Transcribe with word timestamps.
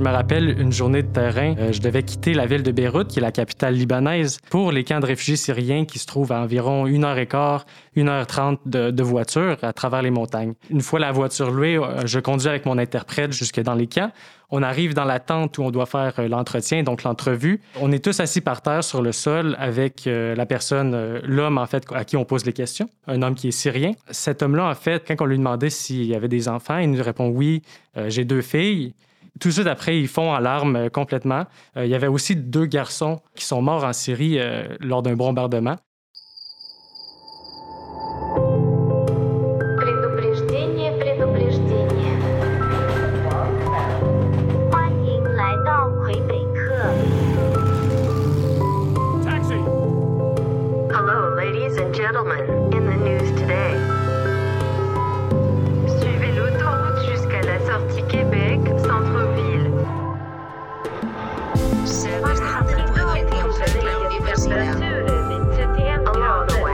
Je 0.00 0.04
me 0.06 0.12
rappelle 0.12 0.58
une 0.58 0.72
journée 0.72 1.02
de 1.02 1.12
terrain, 1.12 1.54
euh, 1.58 1.72
je 1.72 1.82
devais 1.82 2.02
quitter 2.02 2.32
la 2.32 2.46
ville 2.46 2.62
de 2.62 2.72
Beyrouth, 2.72 3.08
qui 3.08 3.18
est 3.18 3.22
la 3.22 3.32
capitale 3.32 3.74
libanaise, 3.74 4.38
pour 4.48 4.72
les 4.72 4.82
camps 4.82 4.98
de 4.98 5.04
réfugiés 5.04 5.36
syriens 5.36 5.84
qui 5.84 5.98
se 5.98 6.06
trouvent 6.06 6.32
à 6.32 6.40
environ 6.40 6.86
une 6.86 7.04
heure 7.04 7.18
et 7.18 7.26
quart, 7.26 7.66
une 7.94 8.08
heure 8.08 8.26
trente 8.26 8.60
de, 8.64 9.02
voiture 9.02 9.58
à 9.60 9.74
travers 9.74 10.00
les 10.00 10.10
montagnes. 10.10 10.54
Une 10.70 10.80
fois 10.80 11.00
la 11.00 11.12
voiture 11.12 11.50
louée, 11.50 11.76
euh, 11.76 12.06
je 12.06 12.18
conduis 12.18 12.48
avec 12.48 12.64
mon 12.64 12.78
interprète 12.78 13.32
jusque 13.32 13.60
dans 13.60 13.74
les 13.74 13.88
camps. 13.88 14.10
On 14.48 14.62
arrive 14.62 14.94
dans 14.94 15.04
la 15.04 15.20
tente 15.20 15.58
où 15.58 15.64
on 15.64 15.70
doit 15.70 15.84
faire 15.84 16.14
euh, 16.18 16.28
l'entretien, 16.28 16.82
donc 16.82 17.02
l'entrevue. 17.02 17.60
On 17.78 17.92
est 17.92 18.02
tous 18.02 18.20
assis 18.20 18.40
par 18.40 18.62
terre 18.62 18.82
sur 18.82 19.02
le 19.02 19.12
sol 19.12 19.54
avec 19.58 20.06
la 20.06 20.46
personne, 20.46 21.20
l'homme 21.24 21.58
en 21.58 21.66
fait, 21.66 21.84
à 21.92 22.06
qui 22.06 22.16
on 22.16 22.24
pose 22.24 22.46
les 22.46 22.54
questions, 22.54 22.88
un 23.06 23.20
homme 23.20 23.34
qui 23.34 23.48
est 23.48 23.50
syrien. 23.50 23.92
Cet 24.10 24.42
homme-là, 24.42 24.64
en 24.64 24.74
fait, 24.74 25.04
quand 25.06 25.16
on 25.20 25.26
lui 25.26 25.36
demandait 25.36 25.68
s'il 25.68 26.06
y 26.06 26.14
avait 26.14 26.28
des 26.28 26.48
enfants, 26.48 26.78
il 26.78 26.90
nous 26.90 27.02
répond 27.02 27.28
oui, 27.28 27.60
j'ai 28.08 28.24
deux 28.24 28.40
filles. 28.40 28.94
Tout 29.38 29.48
de 29.48 29.52
suite 29.54 29.66
après, 29.66 29.98
ils 29.98 30.08
font 30.08 30.32
en 30.32 30.38
larmes 30.38 30.76
euh, 30.76 30.88
complètement. 30.88 31.44
Euh, 31.76 31.84
il 31.84 31.90
y 31.90 31.94
avait 31.94 32.06
aussi 32.06 32.36
deux 32.36 32.66
garçons 32.66 33.20
qui 33.34 33.44
sont 33.44 33.62
morts 33.62 33.84
en 33.84 33.92
Syrie 33.92 34.38
euh, 34.38 34.76
lors 34.80 35.02
d'un 35.02 35.14
bombardement. 35.14 35.76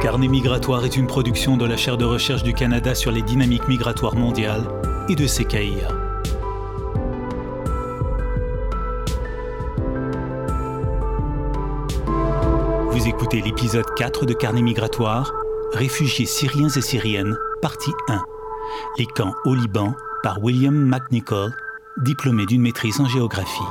Carnet 0.02 0.28
migratoire 0.28 0.84
est 0.84 0.96
une 0.96 1.06
production 1.06 1.56
de 1.56 1.64
la 1.64 1.76
chaire 1.76 1.96
de 1.96 2.04
recherche 2.04 2.42
du 2.42 2.52
Canada 2.52 2.94
sur 2.94 3.10
les 3.10 3.22
dynamiques 3.22 3.66
migratoires 3.66 4.14
mondiales 4.14 4.62
et 5.08 5.14
de 5.14 5.26
CKIA. 5.26 5.88
Vous 12.90 13.08
écoutez 13.08 13.40
l'épisode 13.40 13.86
4 13.96 14.26
de 14.26 14.34
Carnet 14.34 14.62
migratoire, 14.62 15.32
Réfugiés 15.72 16.26
syriens 16.26 16.68
et 16.68 16.82
syriennes, 16.82 17.36
partie 17.62 17.92
1. 18.08 18.22
Les 18.98 19.06
camps 19.06 19.34
au 19.44 19.54
Liban 19.54 19.94
par 20.22 20.42
William 20.42 20.74
McNichol 20.74 21.52
diplômé 22.02 22.46
d'une 22.46 22.62
maîtrise 22.62 23.00
en 23.00 23.06
géographie. 23.06 23.62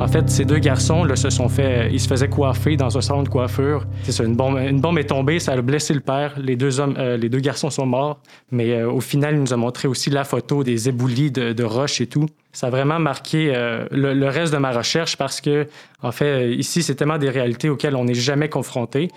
En 0.00 0.06
fait, 0.06 0.28
ces 0.30 0.44
deux 0.44 0.58
garçons 0.58 1.06
se 1.14 1.30
sont 1.30 1.48
fait, 1.48 1.90
ils 1.92 2.00
se 2.00 2.08
faisaient 2.08 2.28
coiffer 2.28 2.76
dans 2.76 2.96
un 2.96 3.00
salon 3.00 3.22
de 3.22 3.28
coiffure. 3.28 3.84
C'est 4.04 4.24
une 4.24 4.36
bombe, 4.36 4.98
est 4.98 5.04
tombée, 5.04 5.38
ça 5.38 5.52
a 5.52 5.60
blessé 5.60 5.94
le 5.94 6.00
père. 6.00 6.34
Les 6.38 6.56
deux 6.56 6.80
hommes, 6.80 6.94
euh, 6.98 7.16
les 7.16 7.28
deux 7.28 7.40
garçons 7.40 7.70
sont 7.70 7.86
morts. 7.86 8.20
Mais 8.50 8.72
euh, 8.72 8.90
au 8.90 9.00
final, 9.00 9.34
il 9.34 9.40
nous 9.40 9.52
a 9.52 9.56
montré 9.56 9.88
aussi 9.88 10.10
la 10.10 10.24
photo 10.24 10.62
des 10.62 10.88
éboulis 10.88 11.30
de, 11.30 11.64
roches 11.64 12.00
et 12.00 12.06
tout. 12.06 12.26
Ça 12.52 12.68
a 12.68 12.70
vraiment 12.70 12.98
marqué 12.98 13.52
euh, 13.54 13.86
le, 13.90 14.28
reste 14.28 14.52
de 14.52 14.58
ma 14.58 14.70
recherche 14.70 15.16
parce 15.16 15.40
que, 15.40 15.66
en 16.02 16.12
fait, 16.12 16.54
ici, 16.54 16.82
c'est 16.82 16.94
tellement 16.94 17.18
des 17.18 17.30
réalités 17.30 17.68
auxquelles 17.68 17.96
on 17.96 18.04
n'est 18.04 18.14
jamais 18.14 18.48
confronté. 18.48 19.08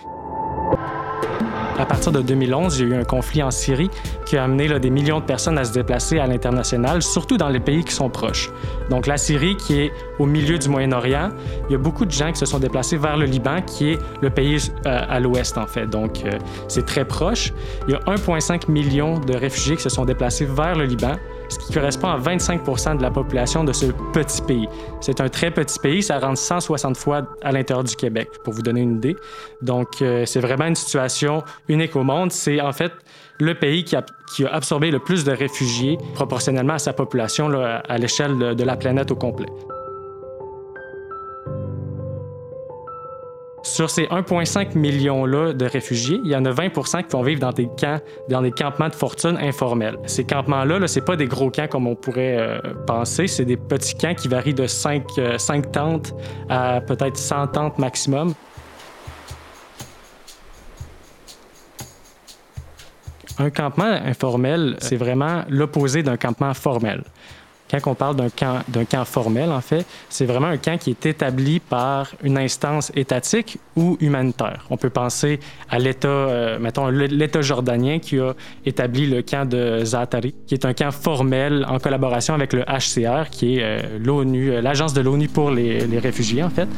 À 1.78 1.86
partir 1.86 2.10
de 2.10 2.20
2011, 2.20 2.80
il 2.80 2.88
y 2.88 2.92
a 2.92 2.96
eu 2.96 3.00
un 3.00 3.04
conflit 3.04 3.40
en 3.40 3.52
Syrie 3.52 3.88
qui 4.26 4.36
a 4.36 4.42
amené 4.42 4.80
des 4.80 4.90
millions 4.90 5.20
de 5.20 5.24
personnes 5.24 5.58
à 5.58 5.64
se 5.64 5.72
déplacer 5.72 6.18
à 6.18 6.26
l'international, 6.26 7.02
surtout 7.02 7.36
dans 7.36 7.48
les 7.48 7.60
pays 7.60 7.84
qui 7.84 7.92
sont 7.92 8.10
proches. 8.10 8.50
Donc 8.90 9.06
la 9.06 9.16
Syrie, 9.16 9.56
qui 9.56 9.82
est 9.82 9.92
au 10.18 10.26
milieu 10.26 10.58
du 10.58 10.68
Moyen-Orient, 10.68 11.28
il 11.68 11.72
y 11.72 11.74
a 11.76 11.78
beaucoup 11.78 12.04
de 12.04 12.10
gens 12.10 12.32
qui 12.32 12.38
se 12.40 12.46
sont 12.46 12.58
déplacés 12.58 12.96
vers 12.96 13.16
le 13.16 13.26
Liban, 13.26 13.62
qui 13.62 13.92
est 13.92 13.98
le 14.20 14.28
pays 14.28 14.72
euh, 14.86 15.00
à 15.08 15.20
l'ouest 15.20 15.56
en 15.56 15.68
fait. 15.68 15.86
Donc 15.86 16.24
euh, 16.24 16.32
c'est 16.66 16.84
très 16.84 17.04
proche. 17.04 17.52
Il 17.86 17.92
y 17.92 17.94
a 17.94 18.00
1,5 18.00 18.68
million 18.68 19.20
de 19.20 19.36
réfugiés 19.36 19.76
qui 19.76 19.82
se 19.82 19.88
sont 19.88 20.04
déplacés 20.04 20.46
vers 20.46 20.74
le 20.74 20.84
Liban 20.84 21.14
ce 21.48 21.58
qui 21.58 21.72
correspond 21.72 22.08
à 22.08 22.18
25% 22.18 22.98
de 22.98 23.02
la 23.02 23.10
population 23.10 23.64
de 23.64 23.72
ce 23.72 23.86
petit 24.12 24.42
pays. 24.42 24.68
C'est 25.00 25.20
un 25.20 25.28
très 25.28 25.50
petit 25.50 25.78
pays, 25.78 26.02
ça 26.02 26.18
rentre 26.18 26.38
160 26.38 26.96
fois 26.96 27.22
à 27.42 27.52
l'intérieur 27.52 27.84
du 27.84 27.96
Québec, 27.96 28.28
pour 28.44 28.52
vous 28.52 28.62
donner 28.62 28.80
une 28.80 28.96
idée. 28.96 29.16
Donc, 29.62 30.02
euh, 30.02 30.24
c'est 30.26 30.40
vraiment 30.40 30.66
une 30.66 30.74
situation 30.74 31.42
unique 31.68 31.96
au 31.96 32.04
monde. 32.04 32.32
C'est 32.32 32.60
en 32.60 32.72
fait 32.72 32.92
le 33.40 33.54
pays 33.54 33.84
qui 33.84 33.96
a, 33.96 34.04
absorbé 34.50 34.90
le 34.90 34.98
plus 34.98 35.24
de 35.24 35.32
réfugiés 35.32 35.96
proportionnellement 36.14 36.74
à 36.74 36.78
sa 36.78 36.92
population 36.92 37.50
à 37.52 37.98
l'échelle 37.98 38.56
de 38.56 38.64
la 38.64 38.76
planète 38.76 39.10
au 39.10 39.16
complet. 39.16 39.48
Sur 43.78 43.90
ces 43.90 44.06
1,5 44.06 44.76
millions-là 44.76 45.52
de 45.52 45.64
réfugiés, 45.64 46.20
il 46.24 46.32
y 46.32 46.34
en 46.34 46.44
a 46.44 46.50
20% 46.50 47.04
qui 47.04 47.12
vont 47.12 47.22
vivre 47.22 47.38
dans 47.38 47.52
des 47.52 47.68
camps, 47.78 48.00
dans 48.28 48.42
des 48.42 48.50
campements 48.50 48.88
de 48.88 48.94
fortune 48.96 49.38
informels. 49.40 49.96
Ces 50.06 50.24
campements-là, 50.24 50.80
-là, 50.80 50.88
ce 50.88 50.98
pas 50.98 51.14
des 51.14 51.28
gros 51.28 51.48
camps 51.48 51.68
comme 51.68 51.86
on 51.86 51.94
pourrait 51.94 52.38
euh, 52.40 52.58
penser, 52.88 53.28
c'est 53.28 53.44
des 53.44 53.56
petits 53.56 53.94
camps 53.94 54.16
qui 54.16 54.26
varient 54.26 54.52
de 54.52 54.66
5, 54.66 55.04
5 55.36 55.64
euh, 55.64 55.70
tentes 55.70 56.12
à 56.48 56.80
peut-être 56.80 57.16
100 57.16 57.46
tentes 57.52 57.78
maximum. 57.78 58.34
Un 63.38 63.50
campement 63.50 63.84
informel, 63.84 64.76
c'est 64.80 64.96
vraiment 64.96 65.44
l'opposé 65.48 66.02
d'un 66.02 66.16
campement 66.16 66.52
formel. 66.52 67.04
Quand 67.70 67.78
on 67.86 67.94
parle 67.94 68.16
d'un 68.16 68.30
camp, 68.30 68.60
d'un 68.68 68.84
camp 68.84 69.04
formel, 69.04 69.50
en 69.50 69.60
fait, 69.60 69.84
c'est 70.08 70.24
vraiment 70.24 70.46
un 70.46 70.56
camp 70.56 70.78
qui 70.78 70.90
est 70.90 71.06
établi 71.06 71.60
par 71.60 72.12
une 72.22 72.38
instance 72.38 72.90
étatique 72.94 73.58
ou 73.76 73.96
humanitaire. 74.00 74.64
On 74.70 74.76
peut 74.76 74.90
penser 74.90 75.40
à 75.68 75.78
l'État, 75.78 76.08
euh, 76.08 76.58
mettons, 76.58 76.88
l'État 76.88 77.42
jordanien 77.42 77.98
qui 77.98 78.18
a 78.18 78.34
établi 78.64 79.06
le 79.06 79.22
camp 79.22 79.48
de 79.48 79.84
Zaatari, 79.84 80.34
qui 80.46 80.54
est 80.54 80.64
un 80.64 80.72
camp 80.72 80.90
formel 80.90 81.66
en 81.68 81.78
collaboration 81.78 82.34
avec 82.34 82.52
le 82.52 82.62
HCR, 82.62 83.30
qui 83.30 83.58
est 83.58 83.62
euh, 83.62 83.98
l'ONU, 84.02 84.50
euh, 84.50 84.60
l'agence 84.60 84.94
de 84.94 85.00
l'ONU 85.00 85.28
pour 85.28 85.50
les, 85.50 85.86
les 85.86 85.98
réfugiés, 85.98 86.42
en 86.42 86.50
fait. 86.50 86.68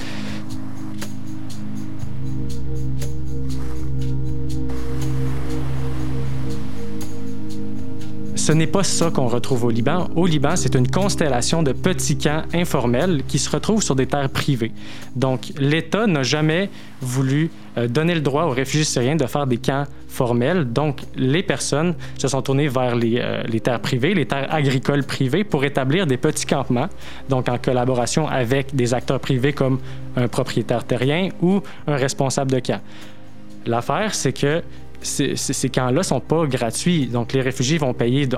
Ce 8.50 8.54
n'est 8.56 8.66
pas 8.66 8.82
ça 8.82 9.12
qu'on 9.12 9.28
retrouve 9.28 9.66
au 9.66 9.70
Liban. 9.70 10.08
Au 10.16 10.26
Liban, 10.26 10.56
c'est 10.56 10.74
une 10.74 10.88
constellation 10.88 11.62
de 11.62 11.70
petits 11.70 12.18
camps 12.18 12.42
informels 12.52 13.22
qui 13.28 13.38
se 13.38 13.48
retrouvent 13.48 13.80
sur 13.80 13.94
des 13.94 14.06
terres 14.06 14.28
privées. 14.28 14.72
Donc, 15.14 15.52
l'État 15.56 16.08
n'a 16.08 16.24
jamais 16.24 16.68
voulu 17.00 17.52
euh, 17.78 17.86
donner 17.86 18.12
le 18.12 18.22
droit 18.22 18.46
aux 18.46 18.50
réfugiés 18.50 18.82
syriens 18.82 19.14
de 19.14 19.24
faire 19.26 19.46
des 19.46 19.58
camps 19.58 19.84
formels. 20.08 20.64
Donc, 20.64 21.02
les 21.14 21.44
personnes 21.44 21.94
se 22.18 22.26
sont 22.26 22.42
tournées 22.42 22.66
vers 22.66 22.96
euh, 23.00 23.42
les 23.46 23.60
terres 23.60 23.78
privées, 23.78 24.14
les 24.14 24.26
terres 24.26 24.52
agricoles 24.52 25.04
privées, 25.04 25.44
pour 25.44 25.64
établir 25.64 26.08
des 26.08 26.16
petits 26.16 26.46
campements, 26.46 26.88
donc 27.28 27.48
en 27.48 27.56
collaboration 27.56 28.26
avec 28.26 28.74
des 28.74 28.94
acteurs 28.94 29.20
privés 29.20 29.52
comme 29.52 29.78
un 30.16 30.26
propriétaire 30.26 30.82
terrien 30.82 31.28
ou 31.40 31.62
un 31.86 31.94
responsable 31.94 32.50
de 32.50 32.58
camp. 32.58 32.80
L'affaire, 33.64 34.12
c'est 34.12 34.32
que 34.32 34.60
ces, 35.02 35.68
camps-là 35.68 36.02
sont 36.02 36.20
pas 36.20 36.46
gratuits. 36.46 37.06
Donc, 37.06 37.32
les 37.32 37.40
réfugiés 37.40 37.78
vont 37.78 37.94
payer 37.94 38.28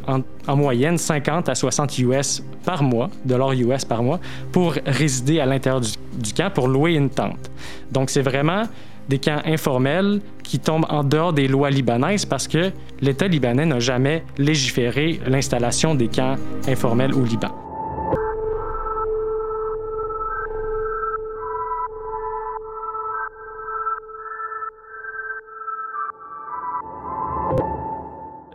en, 0.47 0.57
moyenne 0.57 0.99
50 0.99 1.49
à 1.49 1.55
60 1.55 1.99
US 1.99 2.43
par 2.65 2.83
mois, 2.83 3.11
dollars 3.25 3.53
US 3.53 3.85
par 3.85 4.03
mois, 4.03 4.21
pour 4.53 4.75
résider 4.87 5.41
à 5.41 5.47
l'intérieur 5.47 5.81
du, 5.81 6.33
camp, 6.33 6.51
pour 6.53 6.69
louer 6.69 6.95
une 6.95 7.11
tente. 7.11 7.51
Donc, 7.91 8.11
c'est 8.11 8.23
vraiment 8.23 8.65
des 9.09 9.19
camps 9.19 9.43
informels 9.45 10.21
qui 10.45 10.59
tombent 10.59 10.87
en 10.89 11.03
dehors 11.03 11.33
des 11.33 11.49
lois 11.49 11.71
libanaises 11.71 12.25
parce 12.25 12.47
que 12.47 12.71
l'État 13.01 13.27
libanais 13.27 13.67
n'a 13.67 13.81
jamais 13.81 14.23
légiféré 14.39 15.21
l'installation 15.27 15.95
des 15.95 16.09
camps 16.09 16.37
informels 16.69 17.13
au 17.13 17.25
Liban. 17.25 17.51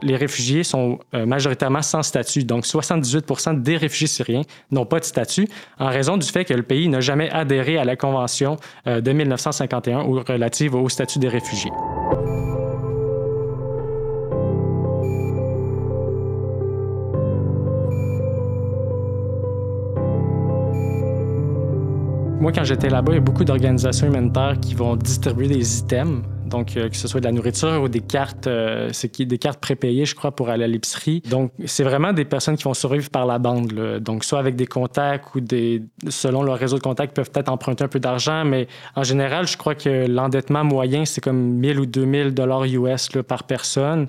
Les 0.08 0.16
réfugiés 0.16 0.64
sont 0.64 1.00
euh, 1.14 1.26
majoritairement 1.26 1.82
sans 1.82 2.02
statut. 2.02 2.44
Donc, 2.44 2.66
78% 2.66 3.62
des 3.62 3.78
réfugiés 3.78 4.08
syriens 4.08 4.42
n'ont 4.72 4.86
pas 4.86 5.00
de 5.00 5.06
statut 5.06 5.48
en 5.80 5.88
raison 5.88 6.18
du 6.18 6.28
fait 6.28 6.46
que 6.46 6.54
le 6.54 6.64
pays 6.64 6.88
n'a 6.88 7.02
jamais 7.02 7.30
adhéré 7.30 7.78
à 7.78 7.86
la 7.86 7.96
Convention 7.96 8.58
euh, 8.88 9.02
de 9.02 9.12
1951 9.12 10.00
relative 10.00 10.76
au 10.76 10.90
statut 10.90 11.20
des 11.20 11.28
réfugiés. 11.28 11.72
Moi, 22.40 22.52
quand 22.54 22.64
j'étais 22.64 22.90
là-bas, 22.90 23.12
il 23.12 23.16
y 23.16 23.18
a 23.18 23.22
beaucoup 23.22 23.44
d'organisations 23.44 24.08
humanitaires 24.08 24.56
qui 24.62 24.74
vont 24.74 24.96
distribuer 24.96 25.48
des 25.48 25.80
items 25.80 26.22
donc 26.48 26.74
que 26.74 26.96
ce 26.96 27.08
soit 27.08 27.20
de 27.20 27.26
la 27.26 27.32
nourriture 27.32 27.82
ou 27.82 27.88
des 27.88 28.02
cartes, 28.02 28.50
qui 29.12 29.26
des 29.26 29.38
cartes 29.38 29.60
prépayées, 29.60 30.06
je 30.06 30.16
crois, 30.16 30.36
pour 30.36 30.50
aller 30.50 30.64
à 30.64 30.68
l'épicerie. 30.68 31.22
Donc 31.30 31.52
c'est 31.66 31.84
vraiment 31.84 32.14
des 32.14 32.26
personnes 32.26 32.58
qui 32.58 32.64
vont 32.64 32.74
survivre 32.74 33.10
par 33.10 33.26
la 33.26 33.40
bande. 33.40 34.00
Donc 34.02 34.24
soit 34.24 34.40
avec 34.40 34.56
des 34.56 34.68
contacts 34.68 35.36
ou 35.36 35.42
des, 35.42 35.84
selon 36.10 36.44
leur 36.44 36.58
réseau 36.58 36.78
de 36.78 36.84
contacts, 36.84 37.16
peuvent 37.16 37.32
peut-être 37.32 37.50
emprunter 37.50 37.84
un 37.84 37.88
peu 37.88 38.00
d'argent, 38.00 38.46
mais 38.46 38.68
en 38.96 39.04
général, 39.04 39.48
je 39.48 39.58
crois 39.58 39.76
que 39.76 40.08
l'endettement 40.08 40.64
moyen 40.64 41.06
c'est 41.06 41.22
comme 41.22 41.38
1000 41.38 41.80
ou 41.80 41.86
2000 41.86 42.34
dollars 42.34 42.66
US 42.66 43.10
par 43.28 43.44
personne. 43.44 44.08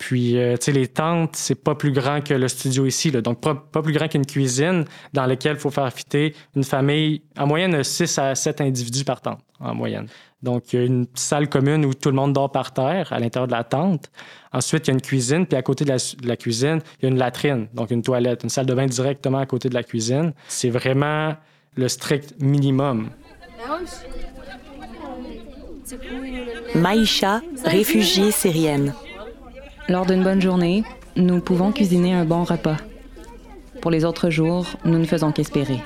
Puis, 0.00 0.38
euh, 0.38 0.56
tu 0.56 0.64
sais, 0.64 0.72
les 0.72 0.88
tentes, 0.88 1.36
c'est 1.36 1.62
pas 1.62 1.74
plus 1.74 1.92
grand 1.92 2.22
que 2.22 2.32
le 2.32 2.48
studio 2.48 2.86
ici, 2.86 3.10
donc 3.12 3.42
pas, 3.42 3.82
plus 3.82 3.92
grand 3.92 4.08
qu'une 4.08 4.24
cuisine 4.24 4.86
dans 5.12 5.26
laquelle 5.26 5.56
il 5.56 5.58
faut 5.58 5.70
faire 5.70 5.92
fitter 5.92 6.34
une 6.56 6.64
famille, 6.64 7.20
en 7.38 7.46
moyenne, 7.46 7.84
6 7.84 8.18
à 8.18 8.34
7 8.34 8.62
individus 8.62 9.04
par 9.04 9.20
tente, 9.20 9.40
en 9.60 9.74
moyenne. 9.74 10.06
Donc, 10.42 10.72
il 10.72 10.78
y 10.78 10.82
a 10.82 10.86
une 10.86 11.06
salle 11.14 11.48
commune 11.48 11.84
où 11.84 11.92
tout 11.92 12.08
le 12.08 12.14
monde 12.14 12.32
dort 12.32 12.50
par 12.50 12.72
terre 12.72 13.12
à 13.12 13.18
l'intérieur 13.18 13.46
de 13.46 13.52
la 13.52 13.64
tente. 13.64 14.10
Ensuite, 14.52 14.86
il 14.86 14.90
y 14.90 14.92
a 14.92 14.94
une 14.94 15.02
cuisine, 15.02 15.46
puis 15.46 15.56
à 15.56 15.62
côté 15.62 15.84
de 15.84 15.90
la, 15.90 16.36
cuisine, 16.36 16.80
il 16.98 17.02
y 17.04 17.06
a 17.06 17.08
une 17.10 17.18
latrine, 17.18 17.68
donc 17.74 17.90
une 17.90 18.02
toilette, 18.02 18.42
une 18.42 18.48
salle 18.48 18.66
de 18.66 18.74
bain 18.74 18.86
directement 18.86 19.38
à 19.38 19.46
côté 19.46 19.68
de 19.68 19.74
la 19.74 19.82
cuisine. 19.82 20.32
C'est 20.48 20.70
vraiment 20.70 21.34
le 21.76 21.88
strict 21.88 22.34
minimum. 22.40 23.10
Maïcha, 26.74 27.42
réfugiée 27.64 28.30
syrienne. 28.30 28.94
Lors 29.88 30.06
d'une 30.06 30.22
bonne 30.22 30.40
journée, 30.40 30.84
nous 31.16 31.40
pouvons 31.40 31.72
cuisiner 31.72 32.14
un 32.14 32.24
bon 32.24 32.44
repas. 32.44 32.76
Pour 33.82 33.90
les 33.90 34.04
autres 34.04 34.30
jours, 34.30 34.66
nous 34.84 34.98
ne 34.98 35.04
faisons 35.04 35.32
qu'espérer. 35.32 35.80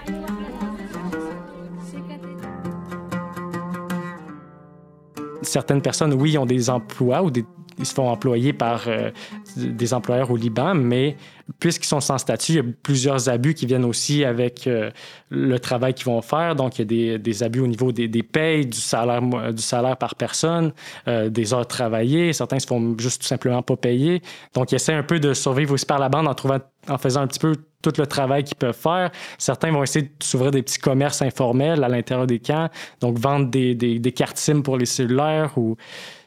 Certaines 5.45 5.83
personnes, 5.83 6.15
oui, 6.15 6.37
ont 6.39 6.47
des 6.47 6.71
emplois 6.71 7.23
ou 7.23 7.31
des 7.31 7.45
ils 7.79 7.87
se 7.87 7.95
font 7.95 8.09
employer 8.09 8.53
par 8.53 8.85
euh, 8.87 9.11
des 9.57 9.95
employeurs 9.95 10.31
au 10.31 10.37
Liban, 10.37 10.75
mais 10.75 11.17
puisqu'ils 11.59 11.87
sont 11.87 12.01
sans 12.01 12.19
statut, 12.19 12.53
il 12.53 12.57
y 12.57 12.61
a 12.61 12.65
plusieurs 12.83 13.29
abus 13.29 13.55
qui 13.55 13.67
viennent 13.67 13.85
aussi 13.85 14.25
avec 14.25 14.67
euh, 14.67 14.91
le 15.31 15.59
travail 15.59 15.95
qu'ils 15.95 16.07
vont 16.07 16.23
faire. 16.23 16.55
Donc, 16.55 16.79
il 16.79 16.81
y 16.81 16.83
a 16.83 16.85
des, 16.85 17.19
des 17.19 17.43
abus 17.43 17.61
au 17.61 17.67
niveau 17.67 17.93
des, 17.93 18.09
des, 18.09 18.23
payes, 18.23 18.67
du 18.67 18.79
salaire, 18.79 19.23
du 19.53 19.63
salaire 19.63 19.97
par 19.97 20.15
personne, 20.15 20.73
euh, 21.09 21.29
des 21.29 21.53
heures 21.53 21.67
travaillées. 21.67 22.33
Certains 22.33 22.59
se 22.59 22.67
font 22.67 22.97
juste 22.99 23.23
tout 23.23 23.29
simplement 23.29 23.63
pas 23.63 23.77
payer. 23.77 24.23
Donc, 24.55 24.73
ils 24.73 24.77
essaient 24.77 24.95
un 24.95 25.03
peu 25.03 25.21
de 25.21 25.35
survivre 25.35 25.75
aussi 25.75 25.87
par 25.87 25.99
la 25.99 26.09
bande 26.09 26.29
en, 26.29 26.35
trouvant, 26.35 26.59
en 26.89 26.99
faisant 26.99 27.21
un 27.21 27.27
petit 27.27 27.41
peu 27.41 27.55
tout 27.83 27.93
le 27.99 28.07
travail 28.07 28.45
qu'ils 28.45 28.57
peuvent 28.57 28.75
faire. 28.75 29.11
Certains 29.37 29.71
vont 29.71 29.83
essayer 29.83 30.07
de 30.07 30.13
s'ouvrir 30.23 30.51
des 30.51 30.63
petits 30.63 30.79
commerces 30.79 31.21
informels 31.21 31.85
à 31.85 31.89
l'intérieur 31.89 32.27
des 32.27 32.39
camps, 32.39 32.71
donc 33.01 33.19
vendre 33.19 33.51
des, 33.51 33.75
des, 33.75 33.99
des 33.99 34.13
cartes 34.13 34.39
SIM 34.39 34.63
pour 34.63 34.79
les 34.79 34.87
cellulaires 34.87 35.59
ou 35.59 35.77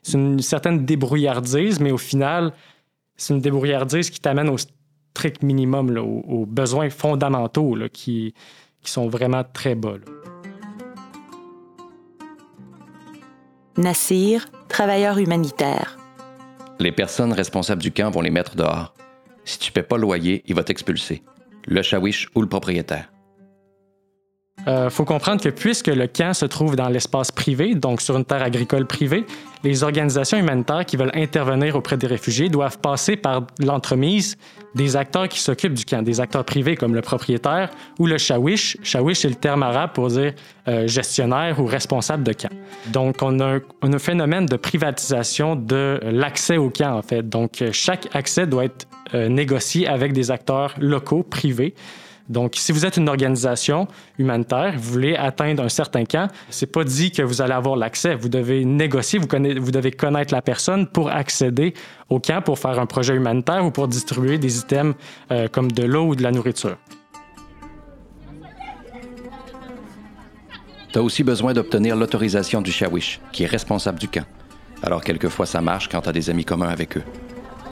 c'est 0.07 0.17
une 0.17 0.39
certaine 0.39 0.85
débrouillardise, 0.85 1.81
mais 1.81 1.91
au 1.91 1.97
final, 1.97 2.53
c'est 3.17 3.33
une 3.33 3.41
débrouillardise 3.41 4.09
qui 4.09 4.21
t'amène 4.21 4.47
au 4.47 4.57
strict 4.57 5.43
minimum, 5.43 5.97
aux, 5.97 6.45
besoins 6.45 6.89
fondamentaux 6.89 7.75
qui, 7.91 8.33
qui, 8.81 8.89
sont 8.89 9.09
vraiment 9.09 9.43
très 9.43 9.75
bas. 9.75 9.95
Nassir, 13.75 14.47
travailleur 14.69 15.17
humanitaire. 15.17 15.97
Les 16.79 16.93
personnes 16.93 17.33
responsables 17.33 17.81
du 17.81 17.91
camp 17.91 18.09
vont 18.09 18.21
les 18.21 18.31
mettre 18.31 18.55
dehors. 18.55 18.93
Si 19.43 19.59
tu 19.59 19.71
ne 19.71 19.73
paies 19.73 19.83
pas 19.83 19.97
le 19.97 20.03
loyer, 20.03 20.41
il 20.45 20.55
va 20.55 20.63
t'expulser. 20.63 21.21
Le 21.65 21.81
shawish 21.81 22.29
ou 22.33 22.41
le 22.41 22.47
propriétaire. 22.47 23.11
Euh, 24.67 24.89
faut 24.89 25.05
comprendre 25.05 25.41
que 25.41 25.49
puisque 25.49 25.87
le 25.87 26.07
camp 26.07 26.33
se 26.33 26.45
trouve 26.45 26.75
dans 26.75 26.89
l'espace 26.89 27.31
privé, 27.31 27.73
donc 27.73 28.01
sur 28.01 28.17
une 28.17 28.25
terre 28.25 28.43
agricole 28.43 28.85
privée, 28.85 29.25
les 29.63 29.83
organisations 29.83 30.37
humanitaires 30.37 30.85
qui 30.85 30.97
veulent 30.97 31.11
intervenir 31.13 31.75
auprès 31.75 31.97
des 31.97 32.07
réfugiés 32.07 32.49
doivent 32.49 32.77
passer 32.79 33.15
par 33.15 33.47
l'entremise 33.59 34.37
des 34.75 34.95
acteurs 34.95 35.29
qui 35.29 35.39
s'occupent 35.39 35.73
du 35.73 35.85
camp, 35.85 36.03
des 36.03 36.19
acteurs 36.19 36.43
privés 36.43 36.75
comme 36.75 36.93
le 36.93 37.01
propriétaire 37.01 37.69
ou 37.97 38.07
le 38.07 38.17
shawish. 38.17 38.77
Shawish, 38.83 39.19
c'est 39.19 39.29
le 39.29 39.35
terme 39.35 39.63
arabe 39.63 39.91
pour 39.93 40.09
dire 40.09 40.33
euh, 40.67 40.85
gestionnaire 40.85 41.59
ou 41.59 41.65
responsable 41.65 42.23
de 42.23 42.33
camp. 42.33 42.51
Donc, 42.87 43.21
on 43.21 43.39
a, 43.39 43.59
un, 43.81 43.99
phénomène 43.99 44.45
de 44.45 44.57
privatisation 44.57 45.55
de 45.55 45.99
l'accès 46.03 46.57
au 46.57 46.69
camp, 46.69 46.97
en 46.97 47.01
fait. 47.01 47.27
Donc, 47.27 47.63
chaque 47.71 48.07
accès 48.13 48.45
doit 48.45 48.65
être 48.65 48.85
euh, 49.13 49.29
négocié 49.29 49.87
avec 49.87 50.13
des 50.13 50.29
acteurs 50.29 50.75
locaux, 50.77 51.23
privés. 51.23 51.73
Donc, 52.29 52.55
si 52.57 52.71
vous 52.71 52.85
êtes 52.85 52.97
une 52.97 53.07
organisation 53.07 53.87
humanitaire, 54.17 54.73
vous 54.77 54.91
voulez 54.91 55.15
atteindre 55.15 55.63
un 55.63 55.69
certain 55.69 56.03
camp, 56.03 56.27
c'est 56.49 56.71
pas 56.71 56.83
dit 56.83 57.11
que 57.11 57.21
vous 57.21 57.41
allez 57.41 57.53
avoir 57.53 57.77
l'accès. 57.77 58.15
Vous 58.15 58.29
devez 58.29 58.65
négocier, 58.65 59.19
vous, 59.19 59.27
devez 59.71 59.91
connaître 59.91 60.33
la 60.33 60.41
personne 60.41 60.87
pour 60.87 61.09
accéder 61.09 61.73
au 62.09 62.19
camp, 62.19 62.41
pour 62.41 62.59
faire 62.59 62.79
un 62.79 62.85
projet 62.85 63.15
humanitaire 63.15 63.65
ou 63.65 63.71
pour 63.71 63.87
distribuer 63.87 64.37
des 64.37 64.59
items 64.59 64.95
euh, 65.31 65.47
comme 65.47 65.71
de 65.71 65.83
l'eau 65.83 66.07
ou 66.07 66.15
de 66.15 66.23
la 66.23 66.31
nourriture. 66.31 66.77
Tu 70.91 70.99
as 70.99 71.01
aussi 71.01 71.23
besoin 71.23 71.53
d'obtenir 71.53 71.95
l'autorisation 71.95 72.61
du 72.61 72.71
Shawish, 72.71 73.21
qui 73.31 73.43
est 73.43 73.47
responsable 73.47 73.99
du 73.99 74.07
camp. 74.07 74.25
Alors, 74.83 75.03
quelquefois, 75.03 75.45
ça 75.45 75.61
marche 75.61 75.89
quand 75.89 76.01
tu 76.01 76.09
as 76.09 76.13
des 76.13 76.29
amis 76.29 76.45
communs 76.45 76.69
avec 76.69 76.97
eux. 76.97 77.03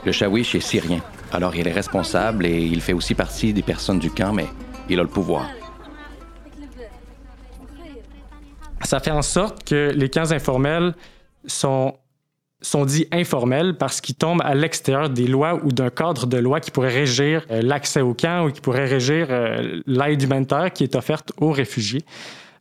Le 0.06 0.12
Shawish 0.12 0.54
est 0.54 0.60
syrien, 0.60 1.00
alors 1.32 1.56
il 1.56 1.66
est 1.66 1.72
responsable 1.72 2.46
et 2.46 2.64
il 2.64 2.80
fait 2.80 2.92
aussi 2.92 3.16
partie 3.16 3.52
des 3.52 3.62
personnes 3.62 3.98
du 3.98 4.08
camp, 4.08 4.32
mais 4.32 4.46
il 4.88 5.00
a 5.00 5.02
le 5.02 5.08
pouvoir. 5.08 5.48
Ça 8.84 9.00
fait 9.00 9.10
en 9.10 9.22
sorte 9.22 9.64
que 9.64 9.90
les 9.92 10.08
camps 10.08 10.30
informels 10.30 10.94
sont, 11.44 11.96
sont 12.62 12.84
dits 12.84 13.08
informels 13.10 13.76
parce 13.76 14.00
qu'ils 14.00 14.14
tombent 14.14 14.42
à 14.44 14.54
l'extérieur 14.54 15.10
des 15.10 15.26
lois 15.26 15.58
ou 15.64 15.72
d'un 15.72 15.90
cadre 15.90 16.26
de 16.28 16.36
loi 16.36 16.60
qui 16.60 16.70
pourrait 16.70 16.94
régir 16.94 17.44
euh, 17.50 17.60
l'accès 17.60 18.00
au 18.00 18.14
camp 18.14 18.46
ou 18.46 18.52
qui 18.52 18.60
pourrait 18.60 18.86
régir 18.86 19.26
euh, 19.30 19.80
l'aide 19.88 20.22
humanitaire 20.22 20.72
qui 20.72 20.84
est 20.84 20.94
offerte 20.94 21.32
aux 21.38 21.50
réfugiés. 21.50 22.04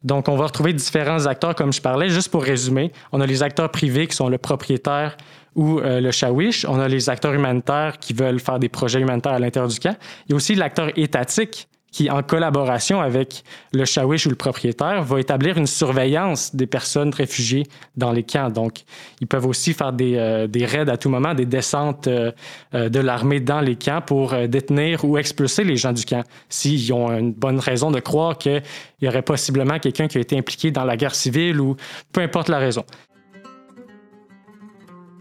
Donc, 0.04 0.30
on 0.30 0.36
va 0.36 0.46
retrouver 0.46 0.74
différents 0.74 1.26
acteurs, 1.28 1.54
comme 1.54 1.74
je 1.74 1.82
parlais. 1.82 2.10
Juste 2.10 2.30
pour 2.30 2.44
résumer, 2.44 2.92
on 3.12 3.22
a 3.22 3.26
les 3.26 3.44
acteurs 3.44 3.72
privés 3.72 4.08
qui 4.08 4.16
sont 4.16 4.30
le 4.30 4.38
propriétaire 4.38 5.18
ou 5.56 5.80
euh, 5.80 6.02
le 6.02 6.12
Shawish. 6.12 6.66
On 6.66 6.80
a 6.80 6.88
les 6.88 7.10
acteurs 7.10 7.34
humanitaires 7.34 7.98
qui 8.00 8.14
veulent 8.14 8.40
faire 8.40 8.60
des 8.60 8.70
projets 8.70 9.00
humanitaires 9.00 9.34
à 9.34 9.40
l'intérieur 9.40 9.70
du 9.70 9.80
camp. 9.80 9.96
Il 10.28 10.32
y 10.32 10.34
a 10.34 10.36
aussi 10.36 10.54
l'acteur 10.56 10.90
étatique 10.98 11.68
qui, 11.92 12.10
en 12.10 12.24
collaboration 12.24 13.00
avec 13.00 13.46
le 13.72 13.86
Shawish 13.86 14.26
ou 14.26 14.30
le 14.30 14.36
propriétaire, 14.36 15.02
va 15.02 15.18
établir 15.18 15.58
une 15.58 15.66
surveillance 15.66 16.54
des 16.54 16.68
personnes 16.68 17.14
réfugiées 17.14 17.64
dans 17.96 18.12
les 18.12 18.24
camps. 18.24 18.50
Donc, 18.50 18.80
ils 19.22 19.28
peuvent 19.28 19.46
aussi 19.46 19.74
faire 19.74 19.94
des, 19.94 20.18
euh, 20.18 20.48
raids 20.54 20.90
à 20.90 20.98
tout 20.98 21.08
moment, 21.08 21.34
des 21.34 21.46
descentes 21.46 22.08
euh, 22.08 22.34
de 22.74 23.00
l'armée 23.00 23.40
dans 23.40 23.62
les 23.62 23.78
camps 23.78 24.02
pour 24.06 24.36
détenir 24.50 25.06
ou 25.06 25.18
expulser 25.18 25.64
les 25.64 25.78
gens 25.78 25.94
du 25.94 26.04
camp 26.04 26.24
s'ils 26.50 26.92
ont 26.92 27.18
une 27.18 27.32
bonne 27.32 27.60
raison 27.60 27.92
de 27.92 28.02
croire 28.02 28.38
qu'il 28.38 28.62
y 29.02 29.08
aurait 29.08 29.22
possiblement 29.22 29.80
quelqu'un 29.80 30.10
qui 30.10 30.18
a 30.18 30.22
été 30.22 30.38
impliqué 30.38 30.72
dans 30.72 30.84
la 30.84 30.98
guerre 30.98 31.16
civile 31.16 31.62
ou 31.62 31.78
peu 32.12 32.20
importe 32.20 32.50
la 32.50 32.58
raison. 32.58 32.84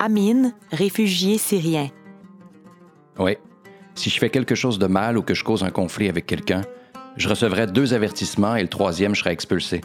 Amin, 0.06 0.52
réfugié 0.70 1.38
syrien. 1.38 1.88
Oui. 3.18 3.38
Si 3.94 4.10
je 4.10 4.18
fais 4.18 4.28
quelque 4.28 4.54
chose 4.54 4.78
de 4.78 4.86
mal 4.86 5.16
ou 5.16 5.22
que 5.22 5.32
je 5.32 5.42
cause 5.42 5.64
un 5.64 5.70
conflit 5.70 6.10
avec 6.10 6.26
quelqu'un, 6.26 6.60
je 7.16 7.26
recevrai 7.26 7.66
deux 7.66 7.94
avertissements 7.94 8.54
et 8.54 8.60
le 8.60 8.68
troisième, 8.68 9.14
je 9.14 9.20
serai 9.20 9.30
expulsé. 9.30 9.80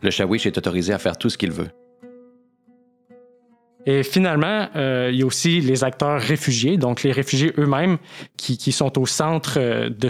Le 0.00 0.10
Shawish 0.10 0.46
est 0.46 0.56
autorisé 0.56 0.94
à 0.94 0.98
faire 0.98 1.18
tout 1.18 1.28
ce 1.28 1.36
qu'il 1.36 1.50
veut. 1.50 1.68
Et 3.84 4.02
finalement, 4.02 4.68
euh, 4.74 5.10
il 5.12 5.18
y 5.18 5.22
a 5.22 5.26
aussi 5.26 5.60
les 5.60 5.84
acteurs 5.84 6.18
réfugiés, 6.18 6.78
donc 6.78 7.02
les 7.02 7.12
réfugiés 7.12 7.52
eux-mêmes 7.58 7.98
qui, 8.38 8.72
sont 8.72 8.98
au 8.98 9.04
centre 9.04 9.58
euh, 9.58 9.90
de, 9.90 10.08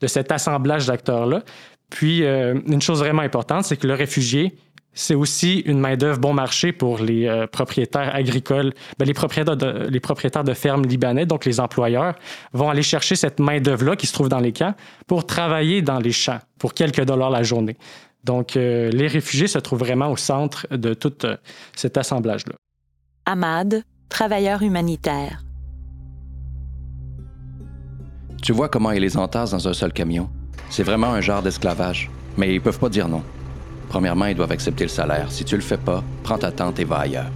de 0.00 0.06
cet 0.06 0.30
assemblage 0.30 0.84
d'acteurs-là. 0.88 1.42
Puis, 1.88 2.22
euh, 2.22 2.60
une 2.66 2.82
chose 2.82 2.98
vraiment 2.98 3.22
importante, 3.22 3.64
c'est 3.64 3.78
que 3.78 3.86
le 3.86 3.94
réfugié, 3.94 4.56
c'est 4.94 5.14
aussi 5.14 5.58
une 5.60 5.80
main-d'œuvre 5.80 6.18
bon 6.18 6.32
marché 6.32 6.72
pour 6.72 6.98
les 6.98 7.26
euh, 7.26 7.46
propriétaires 7.46 8.14
agricoles. 8.14 8.72
Ben, 8.98 9.04
les, 9.04 9.14
propriétaires 9.14 9.56
de, 9.56 9.88
les 9.88 10.00
propriétaires 10.00 10.44
de 10.44 10.54
fermes 10.54 10.84
libanais, 10.84 11.26
donc 11.26 11.44
les 11.44 11.60
employeurs, 11.60 12.14
vont 12.52 12.70
aller 12.70 12.82
chercher 12.82 13.16
cette 13.16 13.40
main-d'œuvre-là 13.40 13.96
qui 13.96 14.06
se 14.06 14.12
trouve 14.12 14.28
dans 14.28 14.38
les 14.38 14.52
camps 14.52 14.74
pour 15.06 15.26
travailler 15.26 15.82
dans 15.82 15.98
les 15.98 16.12
champs 16.12 16.38
pour 16.58 16.74
quelques 16.74 17.04
dollars 17.04 17.30
la 17.30 17.42
journée. 17.42 17.76
Donc, 18.22 18.56
euh, 18.56 18.90
les 18.90 19.06
réfugiés 19.06 19.48
se 19.48 19.58
trouvent 19.58 19.80
vraiment 19.80 20.10
au 20.10 20.16
centre 20.16 20.66
de 20.70 20.94
tout 20.94 21.12
euh, 21.24 21.36
cet 21.76 21.98
assemblage-là. 21.98 22.54
Ahmad, 23.26 23.82
travailleur 24.08 24.62
humanitaire. 24.62 25.42
Tu 28.42 28.52
vois 28.52 28.68
comment 28.68 28.92
ils 28.92 29.00
les 29.00 29.16
entassent 29.16 29.50
dans 29.50 29.68
un 29.68 29.72
seul 29.72 29.92
camion? 29.92 30.30
C'est 30.70 30.82
vraiment 30.82 31.08
un 31.08 31.20
genre 31.20 31.42
d'esclavage. 31.42 32.10
Mais 32.36 32.54
ils 32.54 32.60
peuvent 32.60 32.78
pas 32.78 32.88
dire 32.88 33.08
non. 33.08 33.22
Premièrement, 33.94 34.26
ils 34.26 34.34
doivent 34.34 34.50
accepter 34.50 34.82
le 34.82 34.88
salaire. 34.88 35.30
Si 35.30 35.44
tu 35.44 35.54
le 35.54 35.62
fais 35.62 35.76
pas, 35.76 36.02
prends 36.24 36.36
ta 36.36 36.50
tente 36.50 36.80
et 36.80 36.84
va 36.84 36.96
ailleurs. 36.96 37.30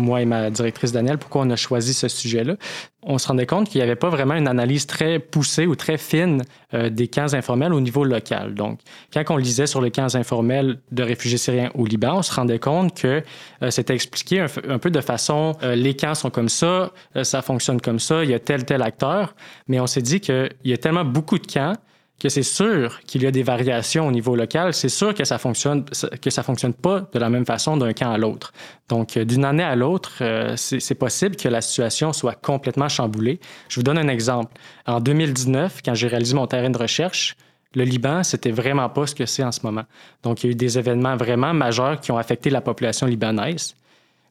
Moi 0.00 0.22
et 0.22 0.24
ma 0.24 0.50
directrice 0.50 0.92
Danielle, 0.92 1.18
pourquoi 1.18 1.42
on 1.42 1.50
a 1.50 1.56
choisi 1.56 1.94
ce 1.94 2.08
sujet-là. 2.08 2.56
On 3.02 3.18
se 3.18 3.28
rendait 3.28 3.46
compte 3.46 3.68
qu'il 3.68 3.78
n'y 3.78 3.82
avait 3.82 3.96
pas 3.96 4.10
vraiment 4.10 4.34
une 4.34 4.48
analyse 4.48 4.86
très 4.86 5.18
poussée 5.18 5.66
ou 5.66 5.74
très 5.74 5.96
fine 5.96 6.42
euh, 6.74 6.90
des 6.90 7.08
camps 7.08 7.32
informels 7.32 7.72
au 7.72 7.80
niveau 7.80 8.04
local. 8.04 8.54
Donc, 8.54 8.80
quand 9.12 9.22
on 9.30 9.36
lisait 9.36 9.66
sur 9.66 9.80
les 9.80 9.90
camps 9.90 10.14
informels 10.14 10.78
de 10.92 11.02
réfugiés 11.02 11.38
syriens 11.38 11.70
au 11.74 11.86
Liban, 11.86 12.18
on 12.18 12.22
se 12.22 12.34
rendait 12.34 12.58
compte 12.58 12.94
que 12.94 13.22
euh, 13.62 13.70
c'était 13.70 13.94
expliqué 13.94 14.44
un, 14.68 14.78
peu 14.78 14.90
de 14.90 15.00
façon 15.00 15.56
euh, 15.62 15.74
les 15.74 15.94
camps 15.94 16.14
sont 16.14 16.30
comme 16.30 16.48
ça, 16.48 16.92
ça 17.22 17.42
fonctionne 17.42 17.80
comme 17.80 17.98
ça, 18.00 18.24
il 18.24 18.30
y 18.30 18.34
a 18.34 18.38
tel 18.38 18.64
tel 18.64 18.82
acteur, 18.82 19.34
mais 19.68 19.80
on 19.80 19.86
s'est 19.86 20.02
dit 20.02 20.20
qu'il 20.20 20.50
y 20.64 20.72
a 20.72 20.78
tellement 20.78 21.04
beaucoup 21.04 21.38
de 21.38 21.46
camps 21.46 21.74
que 22.20 22.28
c'est 22.28 22.42
sûr 22.42 23.00
qu'il 23.00 23.22
y 23.22 23.26
a 23.26 23.30
des 23.30 23.42
variations 23.42 24.06
au 24.06 24.12
niveau 24.12 24.36
local, 24.36 24.74
c'est 24.74 24.90
sûr 24.90 25.14
que 25.14 25.24
ça 25.24 25.38
fonctionne 25.38 25.86
que 26.20 26.30
ça 26.30 26.42
fonctionne 26.42 26.74
pas 26.74 27.08
de 27.12 27.18
la 27.18 27.30
même 27.30 27.46
façon 27.46 27.78
d'un 27.78 27.94
camp 27.94 28.12
à 28.12 28.18
l'autre. 28.18 28.52
Donc 28.88 29.16
euh, 29.16 29.24
d'une 29.24 29.44
année 29.44 29.64
à 29.64 29.74
l'autre, 29.74 30.18
euh, 30.20 30.54
c'est 30.56 30.94
possible 30.94 31.34
que 31.34 31.48
la 31.48 31.62
situation 31.62 32.12
soit 32.12 32.34
complètement 32.34 32.88
chamboulée. 32.88 33.40
Je 33.68 33.76
vous 33.76 33.82
donne 33.82 33.98
un 33.98 34.08
exemple. 34.08 34.52
En 34.86 35.00
2019, 35.00 35.80
quand 35.82 35.94
j'ai 35.94 36.08
réalisé 36.08 36.34
mon 36.34 36.46
terrain 36.46 36.68
de 36.68 36.78
recherche, 36.78 37.36
le 37.74 37.84
Liban, 37.84 38.22
c'était 38.22 38.50
vraiment 38.50 38.88
pas 38.90 39.06
ce 39.06 39.14
que 39.14 39.24
c'est 39.24 39.42
en 39.42 39.52
ce 39.52 39.60
moment. 39.62 39.84
Donc 40.22 40.42
il 40.42 40.46
y 40.46 40.50
a 40.50 40.52
eu 40.52 40.56
des 40.56 40.78
événements 40.78 41.16
vraiment 41.16 41.54
majeurs 41.54 42.00
qui 42.00 42.12
ont 42.12 42.18
affecté 42.18 42.50
la 42.50 42.60
population 42.60 43.06
libanaise. 43.06 43.74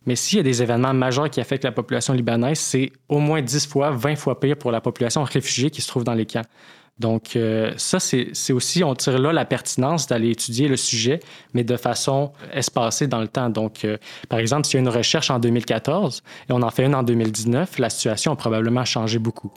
Mais 0.05 0.15
s'il 0.15 0.37
y 0.37 0.39
a 0.39 0.43
des 0.43 0.61
événements 0.61 0.93
majeurs 0.93 1.29
qui 1.29 1.41
affectent 1.41 1.65
la 1.65 1.71
population 1.71 2.13
libanaise, 2.13 2.59
c'est 2.59 2.91
au 3.07 3.19
moins 3.19 3.41
10 3.41 3.67
fois, 3.67 3.91
20 3.91 4.15
fois 4.15 4.39
pire 4.39 4.57
pour 4.57 4.71
la 4.71 4.81
population 4.81 5.23
réfugiée 5.23 5.71
qui 5.71 5.81
se 5.81 5.87
trouve 5.87 6.03
dans 6.03 6.13
les 6.13 6.25
camps. 6.25 6.45
Donc, 6.99 7.35
euh, 7.35 7.71
ça, 7.77 7.99
c'est 7.99 8.53
aussi, 8.53 8.83
on 8.83 8.93
tire 8.93 9.17
là 9.19 9.31
la 9.31 9.45
pertinence 9.45 10.07
d'aller 10.07 10.31
étudier 10.31 10.67
le 10.67 10.75
sujet, 10.75 11.21
mais 11.53 11.63
de 11.63 11.77
façon 11.77 12.31
espacée 12.53 13.07
dans 13.07 13.21
le 13.21 13.27
temps. 13.27 13.49
Donc, 13.49 13.85
euh, 13.85 13.97
par 14.27 14.39
exemple, 14.39 14.67
s'il 14.67 14.75
y 14.75 14.77
a 14.77 14.81
une 14.81 14.89
recherche 14.89 15.31
en 15.31 15.39
2014 15.39 16.23
et 16.49 16.53
on 16.53 16.61
en 16.61 16.69
fait 16.69 16.85
une 16.85 16.95
en 16.95 17.03
2019, 17.03 17.79
la 17.79 17.89
situation 17.89 18.33
a 18.33 18.35
probablement 18.35 18.85
changé 18.85 19.17
beaucoup. 19.17 19.51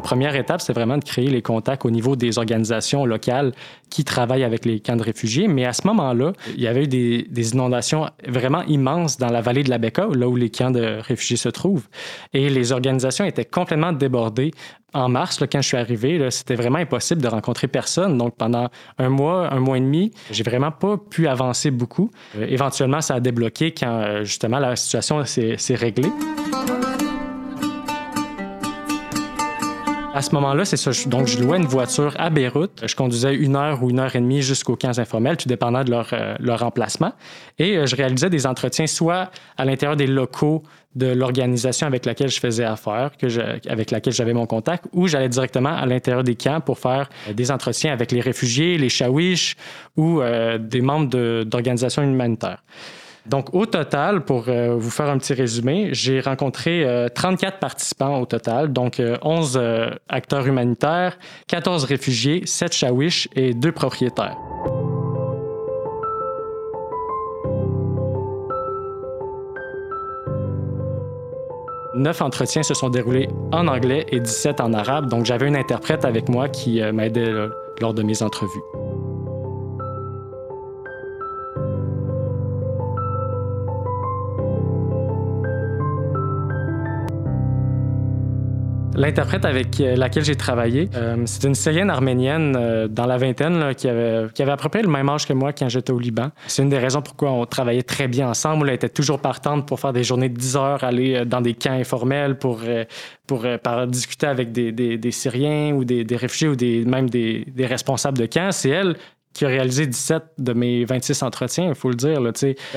La 0.00 0.02
première 0.02 0.34
étape, 0.34 0.62
c'est 0.62 0.72
vraiment 0.72 0.96
de 0.96 1.04
créer 1.04 1.28
les 1.28 1.42
contacts 1.42 1.84
au 1.84 1.90
niveau 1.90 2.16
des 2.16 2.38
organisations 2.38 3.04
locales 3.04 3.52
qui 3.90 4.02
travaillent 4.02 4.44
avec 4.44 4.64
les 4.64 4.80
camps 4.80 4.96
de 4.96 5.02
réfugiés. 5.02 5.46
Mais 5.46 5.66
à 5.66 5.74
ce 5.74 5.86
moment-là, 5.88 6.32
il 6.56 6.62
y 6.62 6.66
avait 6.66 6.84
eu 6.84 6.88
des, 6.88 7.52
inondations 7.52 8.08
vraiment 8.26 8.62
immenses 8.62 9.18
dans 9.18 9.28
la 9.28 9.42
vallée 9.42 9.62
de 9.62 9.68
la 9.68 9.76
Becca, 9.76 10.08
là 10.10 10.26
où 10.26 10.36
les 10.36 10.48
camps 10.48 10.70
de 10.70 11.00
réfugiés 11.02 11.36
se 11.36 11.50
trouvent. 11.50 11.86
Et 12.32 12.48
les 12.48 12.72
organisations 12.72 13.26
étaient 13.26 13.44
complètement 13.44 13.92
débordées. 13.92 14.52
En 14.94 15.10
mars, 15.10 15.38
quand 15.52 15.60
je 15.60 15.68
suis 15.68 15.76
arrivé, 15.76 16.30
c'était 16.30 16.54
vraiment 16.54 16.78
impossible 16.78 17.20
de 17.20 17.28
rencontrer 17.28 17.68
personne. 17.68 18.16
Donc, 18.16 18.36
pendant 18.38 18.70
un 18.96 19.10
mois, 19.10 19.52
un 19.52 19.60
mois 19.60 19.76
et 19.76 19.80
demi, 19.80 20.12
j'ai 20.30 20.44
vraiment 20.44 20.72
pas 20.72 20.96
pu 20.96 21.28
avancer 21.28 21.70
beaucoup. 21.70 22.10
Euh, 22.38 22.46
éventuellement, 22.48 23.02
ça 23.02 23.16
a 23.16 23.20
débloqué 23.20 23.74
quand, 23.74 24.00
euh, 24.00 24.24
justement, 24.24 24.60
la 24.60 24.76
situation 24.76 25.22
s'est 25.26 25.74
réglée. 25.74 26.10
À 30.20 30.22
ce 30.22 30.34
moment-là, 30.34 30.66
c'est 30.66 30.76
ça. 30.76 30.90
Donc, 31.08 31.28
je 31.28 31.38
louais 31.38 31.56
une 31.56 31.64
voiture 31.64 32.14
à 32.18 32.28
Beyrouth. 32.28 32.82
Je 32.86 32.94
conduisais 32.94 33.34
une 33.34 33.56
heure 33.56 33.82
ou 33.82 33.88
une 33.88 34.00
heure 34.00 34.14
et 34.14 34.20
demie 34.20 34.42
jusqu'aux 34.42 34.76
15 34.76 35.00
informels, 35.00 35.38
tout 35.38 35.48
dépendant 35.48 35.82
de 35.82 35.90
leur, 35.90 36.10
euh, 36.12 36.34
leur 36.40 36.62
emplacement. 36.62 37.14
Et 37.58 37.78
euh, 37.78 37.86
je 37.86 37.96
réalisais 37.96 38.28
des 38.28 38.46
entretiens 38.46 38.86
soit 38.86 39.30
à 39.56 39.64
l'intérieur 39.64 39.96
des 39.96 40.06
locaux 40.06 40.62
de 40.94 41.06
l'organisation 41.06 41.86
avec 41.86 42.04
laquelle 42.04 42.28
je 42.28 42.38
faisais 42.38 42.64
affaire, 42.64 43.12
que 43.18 43.30
je, 43.30 43.40
avec 43.66 43.90
laquelle 43.90 44.12
j'avais 44.12 44.34
mon 44.34 44.44
contact, 44.44 44.84
ou 44.92 45.08
j'allais 45.08 45.30
directement 45.30 45.74
à 45.74 45.86
l'intérieur 45.86 46.22
des 46.22 46.34
camps 46.34 46.60
pour 46.60 46.78
faire 46.78 47.08
euh, 47.26 47.32
des 47.32 47.50
entretiens 47.50 47.94
avec 47.94 48.12
les 48.12 48.20
réfugiés, 48.20 48.76
les 48.76 48.90
shawish 48.90 49.56
ou 49.96 50.20
des 50.58 50.82
membres 50.82 51.44
d'organisations 51.44 52.02
humanitaires. 52.02 52.62
Donc, 53.26 53.54
au 53.54 53.66
total, 53.66 54.24
pour 54.24 54.48
euh, 54.48 54.74
vous 54.74 54.90
faire 54.90 55.08
un 55.08 55.18
petit 55.18 55.34
résumé, 55.34 55.90
j'ai 55.92 56.20
rencontré 56.20 56.86
34 57.14 57.54
euh, 57.54 57.58
participants 57.58 58.20
au 58.20 58.26
total, 58.26 58.72
donc 58.72 59.00
11 59.22 59.58
euh, 59.60 59.90
acteurs 60.08 60.46
humanitaires, 60.46 61.18
14 61.46 61.84
réfugiés, 61.84 62.42
7 62.46 62.72
chawish 62.72 63.28
et 63.34 63.52
2 63.52 63.72
propriétaires. 63.72 64.36
Neuf 71.94 72.22
entretiens 72.22 72.62
se 72.62 72.72
sont 72.72 72.88
déroulés 72.88 73.28
en 73.52 73.66
anglais 73.66 74.06
et 74.10 74.20
17 74.20 74.60
en 74.60 74.72
arabe, 74.72 75.10
donc 75.10 75.26
j'avais 75.26 75.48
une 75.48 75.56
interprète 75.56 76.04
avec 76.04 76.28
moi 76.28 76.48
qui 76.48 76.80
m'aidait 76.92 77.32
lors 77.80 77.92
de 77.92 78.02
mes 78.02 78.22
entrevues. 78.22 78.79
L'interprète 89.00 89.46
avec 89.46 89.80
euh, 89.80 89.96
laquelle 89.96 90.24
j'ai 90.24 90.36
travaillé, 90.36 90.90
euh, 90.94 91.16
c'est 91.24 91.44
une 91.44 91.54
Syrienne 91.54 91.88
arménienne 91.88 92.54
euh, 92.54 92.86
dans 92.86 93.06
la 93.06 93.16
vingtaine 93.16 93.74
qui, 93.74 93.88
avait, 93.88 94.26
qui 94.34 94.42
avait 94.42 94.52
à 94.52 94.58
peu 94.58 94.68
près 94.68 94.82
le 94.82 94.90
même 94.90 95.08
âge 95.08 95.26
que 95.26 95.32
moi 95.32 95.54
quand 95.54 95.70
j'étais 95.70 95.90
au 95.90 95.98
Liban. 95.98 96.32
C'est 96.46 96.62
une 96.62 96.68
des 96.68 96.76
raisons 96.76 97.00
pourquoi 97.00 97.30
on 97.30 97.46
travaillait 97.46 97.82
très 97.82 98.08
bien 98.08 98.28
ensemble. 98.28 98.68
Elle 98.68 98.74
était 98.74 98.90
toujours 98.90 99.18
partante 99.18 99.66
pour 99.66 99.80
faire 99.80 99.94
des 99.94 100.04
journées 100.04 100.28
de 100.28 100.36
10 100.36 100.56
heures, 100.56 100.84
aller 100.84 101.24
dans 101.24 101.40
des 101.40 101.54
camps 101.54 101.72
informels 101.72 102.36
pour, 102.36 102.60
pour 103.26 103.46
discuter 103.86 104.26
avec 104.26 104.52
des, 104.52 104.70
des, 104.70 105.10
Syriens 105.12 105.72
ou 105.72 105.84
des, 105.84 106.04
des, 106.04 106.16
réfugiés 106.16 106.48
ou 106.48 106.56
des, 106.56 106.84
même 106.84 107.08
des, 107.08 107.46
responsables 107.60 108.18
de 108.18 108.26
camps. 108.26 108.52
C'est 108.52 108.68
elle 108.68 108.96
qui 109.32 109.44
a 109.44 109.48
réalisé 109.48 109.86
17 109.86 110.22
de 110.38 110.52
mes 110.52 110.84
26 110.84 111.22
entretiens, 111.22 111.68
il 111.68 111.74
faut 111.74 111.88
le 111.88 111.94
dire. 111.94 112.20
Là, 112.20 112.32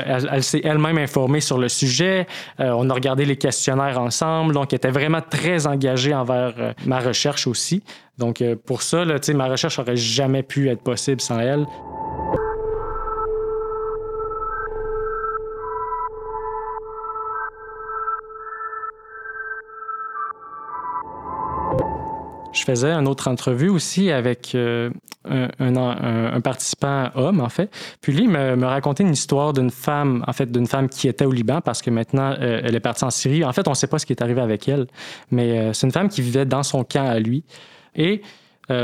elle, 0.06 0.30
elle 0.32 0.44
s'est 0.44 0.62
elle-même 0.64 0.98
informée 0.98 1.40
sur 1.40 1.58
le 1.58 1.68
sujet. 1.68 2.28
Euh, 2.60 2.72
on 2.78 2.90
a 2.90 2.94
regardé 2.94 3.26
les 3.26 3.38
questionnaires 3.38 4.00
ensemble. 4.00 4.54
Donc, 4.54 4.72
elle 4.72 4.78
était 4.78 4.92
vraiment 4.92 5.22
très 5.22 5.66
engagée 5.66 6.14
envers 6.14 6.54
euh, 6.58 6.74
ma 6.86 7.00
recherche 7.00 7.48
aussi. 7.48 7.84
Donc, 8.18 8.42
euh, 8.42 8.56
pour 8.56 8.84
ça, 8.84 9.04
là, 9.04 9.16
ma 9.34 9.48
recherche 9.48 9.80
n'aurait 9.80 9.96
jamais 9.96 10.44
pu 10.44 10.70
être 10.70 10.84
possible 10.84 11.22
sans 11.22 11.40
elle. 11.40 11.66
Je 22.64 22.72
faisais 22.72 22.94
une 22.94 23.10
autre 23.10 23.28
entrevue 23.30 23.68
aussi 23.68 24.10
avec 24.10 24.56
euh, 24.56 24.90
un, 25.26 26.40
participant 26.40 27.10
homme, 27.14 27.42
en 27.42 27.50
fait. 27.50 27.70
Puis 28.00 28.14
lui 28.14 28.26
me, 28.26 28.56
me 28.56 28.66
racontait 28.66 29.04
une 29.04 29.12
histoire 29.12 29.52
d'une 29.52 29.70
femme, 29.70 30.24
en 30.28 30.32
fait, 30.32 30.50
d'une 30.50 30.66
femme 30.66 30.88
qui 30.88 31.10
était 31.10 31.26
au 31.26 31.34
Liban 31.34 31.60
parce 31.60 31.82
que 31.82 31.90
maintenant, 31.90 32.34
euh, 32.40 32.62
elle 32.64 32.74
est 32.74 32.80
partie 32.80 33.04
en 33.04 33.10
Syrie. 33.10 33.44
En 33.44 33.52
fait, 33.52 33.68
on 33.68 33.72
ne 33.72 33.76
sait 33.76 33.88
pas 33.88 34.00
ce 34.00 34.06
qui 34.06 34.14
est 34.14 34.22
arrivé 34.22 34.40
avec 34.40 34.70
elle, 34.70 34.88
mais 35.30 35.60
euh, 35.60 35.74
c'est 35.74 35.88
une 35.88 35.92
femme 35.92 36.08
qui 36.08 36.22
vivait 36.22 36.46
dans 36.46 36.64
son 36.64 36.86
camp 36.86 37.06
à 37.06 37.20
lui. 37.20 37.44
Et 37.96 38.22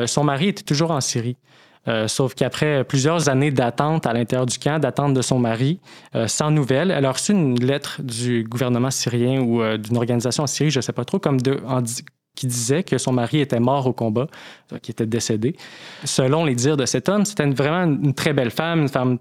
son 0.08 0.26
mari 0.26 0.50
était 0.50 0.64
toujours 0.64 0.92
en 0.92 1.00
Syrie. 1.00 1.38
sauf 2.08 2.36
qu'après 2.36 2.84
plusieurs 2.84 3.30
années 3.30 3.50
d'attente 3.50 4.06
à 4.06 4.12
l'intérieur 4.12 4.46
du 4.46 4.60
camp, 4.60 4.78
d'attente 4.78 5.14
de 5.14 5.22
son 5.22 5.40
mari, 5.40 5.80
sans 6.28 6.52
nouvelles, 6.52 6.92
elle 6.92 7.06
a 7.06 7.12
reçu 7.14 7.32
une 7.32 7.58
lettre 7.58 8.02
du 8.04 8.44
gouvernement 8.44 8.92
syrien 8.92 9.40
ou 9.40 9.64
d'une 9.78 9.96
organisation 9.96 10.44
en 10.44 10.48
Syrie, 10.48 10.70
je 10.70 10.80
ne 10.80 10.82
sais 10.82 10.92
pas 10.92 11.06
trop, 11.06 11.18
comme 11.18 11.40
de, 11.40 11.62
en, 11.66 11.82
qui 12.40 12.48
disait 12.48 12.84
que 12.84 12.98
son 12.98 13.12
mari 13.12 13.42
était 13.42 13.60
mort 13.60 13.86
au 13.86 13.92
combat, 13.92 14.28
qui 14.82 14.92
était 14.92 15.06
décédé. 15.06 15.58
Selon 16.06 16.46
les 16.46 16.56
dires 16.56 16.78
de 16.78 16.86
cet 16.86 17.10
homme, 17.10 17.26
c'était 17.26 17.46
vraiment 17.50 17.84
une 17.84 18.14
très 18.14 18.32
belle 18.32 18.50
femme, 18.50 18.84
une 18.84 18.88
femme 18.88 19.18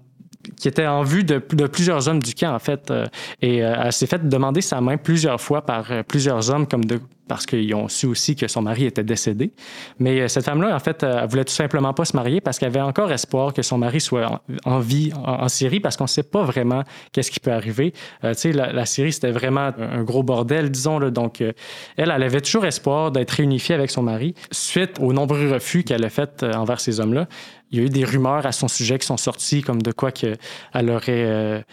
qui 0.55 0.69
était 0.69 0.87
en 0.87 1.03
vue 1.03 1.25
de, 1.25 1.37
plusieurs 1.37 2.07
hommes 2.07 2.21
du 2.21 2.33
camp, 2.33 2.55
en 2.55 2.59
fait. 2.59 2.89
Euh, 2.91 3.05
et 3.41 3.61
euh, 3.61 3.75
elle 3.83 3.91
s'est 3.91 4.07
fait 4.07 4.25
demander 4.29 4.61
sa 4.61 4.79
main 4.79 4.95
plusieurs 4.95 5.41
fois 5.41 5.65
par 5.65 5.91
euh, 5.91 6.01
plusieurs 6.01 6.49
hommes 6.49 6.65
comme 6.65 6.85
de, 6.85 7.01
parce 7.29 7.45
qu'ils 7.45 7.73
ont 7.75 7.87
su 7.87 8.07
aussi 8.07 8.35
que 8.35 8.47
son 8.47 8.63
mari 8.63 8.85
était 8.85 9.03
décédé. 9.03 9.53
Mais 9.99 10.19
euh, 10.19 10.27
cette 10.27 10.43
femme-là, 10.43 10.75
en 10.75 10.79
fait, 10.79 11.03
euh, 11.03 11.19
elle 11.21 11.29
voulait 11.29 11.45
tout 11.45 11.53
simplement 11.53 11.93
pas 11.93 12.03
se 12.03 12.15
marier 12.15 12.41
parce 12.41 12.57
qu'elle 12.57 12.69
avait 12.69 12.81
encore 12.81 13.11
espoir 13.11 13.53
que 13.53 13.61
son 13.61 13.77
mari 13.77 14.01
soit 14.01 14.41
en, 14.65 14.79
vie 14.79 15.13
en, 15.15 15.47
Syrie 15.47 15.79
parce 15.79 15.95
qu'on 15.95 16.05
ne 16.05 16.09
sait 16.09 16.23
pas 16.23 16.43
vraiment 16.43 16.83
qu'est-ce 17.13 17.31
qui 17.31 17.39
peut 17.39 17.53
arriver. 17.53 17.93
Euh, 18.23 18.33
tu 18.33 18.39
sais, 18.39 18.51
la, 18.51 18.85
Syrie, 18.85 19.13
c'était 19.13 19.31
vraiment 19.31 19.71
un 19.77 20.03
gros 20.03 20.23
bordel, 20.23 20.71
disons. 20.71 20.97
Là, 20.97 21.11
donc, 21.11 21.41
elle, 21.41 21.53
elle 21.97 22.11
avait 22.11 22.41
toujours 22.41 22.65
espoir 22.65 23.11
d'être 23.11 23.31
réunifiée 23.31 23.75
avec 23.75 23.91
son 23.91 24.01
mari. 24.01 24.33
Suite 24.51 24.97
aux 24.99 25.13
nombreux 25.13 25.51
refus 25.51 25.83
qu'elle 25.83 26.03
a 26.03 26.09
faits 26.09 26.43
envers 26.43 26.79
ces 26.79 26.99
hommes-là, 26.99 27.27
il 27.69 27.77
y 27.77 27.81
a 27.81 27.85
eu 27.85 27.89
des 27.89 28.05
rumeurs 28.05 28.47
à 28.47 28.51
son 28.51 28.67
sujet 28.67 28.97
qui 28.97 29.05
sont 29.05 29.17
sorties 29.17 29.61
comme 29.61 29.83
de 29.83 29.91
quoi 29.91 30.11
qu'elle 30.11 30.89
aurait... 30.89 31.63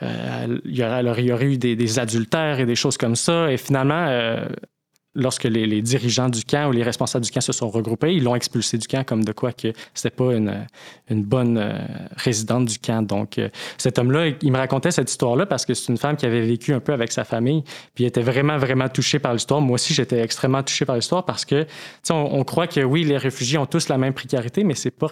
il, 0.00 0.58
y 0.64 0.82
aurait, 0.82 1.44
eu 1.44 1.58
des, 1.58 1.98
adultères 1.98 2.60
et 2.60 2.64
des 2.64 2.76
choses 2.76 2.96
comme 2.96 3.16
ça. 3.16 3.52
Et 3.52 3.58
finalement, 3.58 4.06
lorsque 5.14 5.44
les, 5.44 5.82
dirigeants 5.82 6.28
du 6.28 6.44
camp 6.44 6.68
ou 6.68 6.72
les 6.72 6.82
responsables 6.82 7.24
du 7.24 7.30
camp 7.30 7.40
se 7.40 7.52
sont 7.52 7.68
regroupés, 7.68 8.14
ils 8.14 8.22
l'ont 8.22 8.34
expulsé 8.34 8.78
du 8.78 8.86
camp 8.86 9.04
comme 9.04 9.24
de 9.24 9.32
quoi 9.32 9.52
que 9.52 9.72
c'était 9.94 10.14
pas 10.14 10.34
une, 10.34 10.66
bonne 11.10 11.58
euh, 11.58 11.78
résidente 12.16 12.66
du 12.66 12.78
camp. 12.78 13.02
Donc, 13.02 13.38
euh, 13.38 13.48
cet 13.78 13.98
homme-là, 13.98 14.32
il 14.40 14.52
me 14.52 14.56
racontait 14.56 14.90
cette 14.90 15.10
histoire-là 15.10 15.46
parce 15.46 15.66
que 15.66 15.74
c'est 15.74 15.90
une 15.92 15.98
femme 15.98 16.16
qui 16.16 16.26
avait 16.26 16.40
vécu 16.40 16.72
un 16.72 16.80
peu 16.80 16.92
avec 16.92 17.12
sa 17.12 17.24
famille, 17.24 17.62
puis 17.94 18.04
il 18.04 18.06
était 18.06 18.22
vraiment, 18.22 18.56
vraiment 18.58 18.88
touché 18.88 19.18
par 19.18 19.32
l'histoire. 19.32 19.60
Moi 19.60 19.74
aussi, 19.74 19.94
j'étais 19.94 20.20
extrêmement 20.20 20.62
touché 20.62 20.84
par 20.84 20.96
l'histoire 20.96 21.24
parce 21.24 21.44
que, 21.44 21.66
on, 22.10 22.14
on 22.14 22.44
croit 22.44 22.66
que 22.66 22.80
oui, 22.80 23.04
les 23.04 23.18
réfugiés 23.18 23.58
ont 23.58 23.66
tous 23.66 23.88
la 23.88 23.98
même 23.98 24.14
précarité, 24.14 24.64
mais 24.64 24.74
c'est 24.74 24.90
pas, 24.90 25.08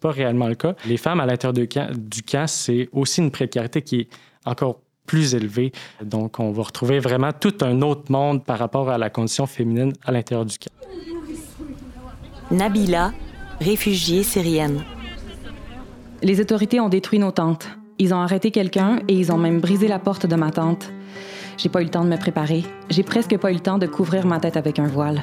pas 0.00 0.10
réellement 0.10 0.48
le 0.48 0.54
cas. 0.54 0.74
Les 0.86 0.96
femmes 0.96 1.20
à 1.20 1.26
l'intérieur 1.26 1.52
du 1.52 1.68
camp, 1.68 1.90
du 1.94 2.22
camp 2.22 2.46
c'est 2.46 2.88
aussi 2.92 3.20
une 3.20 3.30
précarité 3.30 3.82
qui 3.82 4.00
est 4.00 4.08
encore 4.44 4.80
plus 5.06 5.34
élevé. 5.34 5.72
Donc, 6.02 6.38
on 6.40 6.50
va 6.52 6.62
retrouver 6.62 6.98
vraiment 6.98 7.32
tout 7.32 7.54
un 7.62 7.82
autre 7.82 8.10
monde 8.10 8.44
par 8.44 8.58
rapport 8.58 8.90
à 8.90 8.98
la 8.98 9.10
condition 9.10 9.46
féminine 9.46 9.92
à 10.04 10.12
l'intérieur 10.12 10.44
du 10.44 10.58
camp. 10.58 10.70
Nabila, 12.50 13.12
réfugiée 13.60 14.22
syrienne. 14.22 14.82
Les 16.22 16.40
autorités 16.40 16.80
ont 16.80 16.88
détruit 16.88 17.18
nos 17.18 17.32
tentes. 17.32 17.68
Ils 17.98 18.14
ont 18.14 18.20
arrêté 18.20 18.50
quelqu'un 18.50 19.00
et 19.08 19.14
ils 19.14 19.32
ont 19.32 19.38
même 19.38 19.60
brisé 19.60 19.88
la 19.88 19.98
porte 19.98 20.26
de 20.26 20.36
ma 20.36 20.50
tente. 20.50 20.92
J'ai 21.56 21.68
pas 21.68 21.80
eu 21.80 21.84
le 21.84 21.90
temps 21.90 22.04
de 22.04 22.08
me 22.08 22.16
préparer. 22.16 22.64
J'ai 22.90 23.02
presque 23.02 23.36
pas 23.38 23.50
eu 23.50 23.54
le 23.54 23.60
temps 23.60 23.78
de 23.78 23.86
couvrir 23.86 24.26
ma 24.26 24.40
tête 24.40 24.56
avec 24.56 24.78
un 24.78 24.86
voile. 24.86 25.20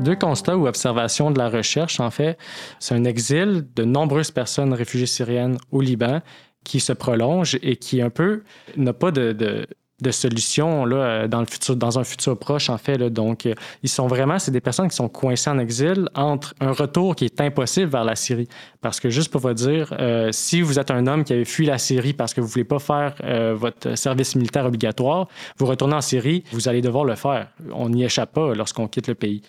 Deux 0.00 0.16
constats 0.16 0.56
ou 0.56 0.66
observations 0.66 1.30
de 1.30 1.38
la 1.38 1.48
recherche, 1.48 1.98
en 1.98 2.10
fait, 2.10 2.36
c'est 2.78 2.94
un 2.94 3.04
exil 3.04 3.66
de 3.74 3.84
nombreuses 3.84 4.30
personnes 4.30 4.74
réfugiées 4.74 5.06
syriennes 5.06 5.56
au 5.70 5.80
Liban 5.80 6.20
qui 6.64 6.80
se 6.80 6.92
prolonge 6.92 7.58
et 7.62 7.76
qui 7.76 8.02
un 8.02 8.10
peu 8.10 8.42
n'a 8.76 8.92
pas 8.92 9.10
de, 9.10 9.32
de, 9.32 10.10
solution 10.10 10.84
là, 10.84 10.96
euh, 10.96 11.28
dans, 11.28 11.40
le 11.40 11.46
futur, 11.46 11.76
dans 11.76 11.98
un 11.98 12.04
futur 12.04 12.38
proche, 12.38 12.68
en 12.68 12.76
fait. 12.76 12.98
Donc, 12.98 13.46
euh, 13.46 13.54
ils 13.82 13.88
sont 13.88 14.06
vraiment, 14.06 14.38
c'est 14.38 14.50
des 14.50 14.60
personnes 14.60 14.88
qui 14.88 14.96
sont 14.96 15.08
coincées 15.08 15.48
en 15.48 15.58
exil 15.58 16.08
entre 16.14 16.54
un 16.60 16.72
retour 16.72 17.16
qui 17.16 17.24
est 17.24 17.40
impossible 17.40 17.90
vers 17.90 18.04
la 18.04 18.16
Syrie. 18.16 18.48
Parce 18.82 19.00
que, 19.00 19.08
juste 19.08 19.30
pour 19.30 19.40
vous 19.40 19.54
dire, 19.54 19.94
euh, 19.98 20.30
si 20.32 20.60
vous 20.60 20.78
êtes 20.78 20.90
un 20.90 21.06
homme 21.06 21.24
qui 21.24 21.32
avait 21.32 21.46
fui 21.46 21.64
la 21.64 21.78
Syrie 21.78 22.12
parce 22.12 22.34
que 22.34 22.40
vous 22.40 22.48
ne 22.48 22.52
voulez 22.52 22.64
pas 22.64 22.78
faire 22.78 23.14
votre 23.54 23.96
service 23.96 24.36
militaire 24.36 24.66
obligatoire, 24.66 25.28
vous 25.58 25.66
retournez 25.66 25.94
en 25.94 26.00
Syrie, 26.02 26.44
vous 26.52 26.68
allez 26.68 26.82
devoir 26.82 27.04
le 27.04 27.14
faire. 27.14 27.48
On 27.72 27.88
n'y 27.88 28.04
échappe 28.04 28.32
pas 28.32 28.54
lorsqu'on 28.54 28.88
quitte 28.88 29.08
le 29.08 29.14
pays. 29.14 29.42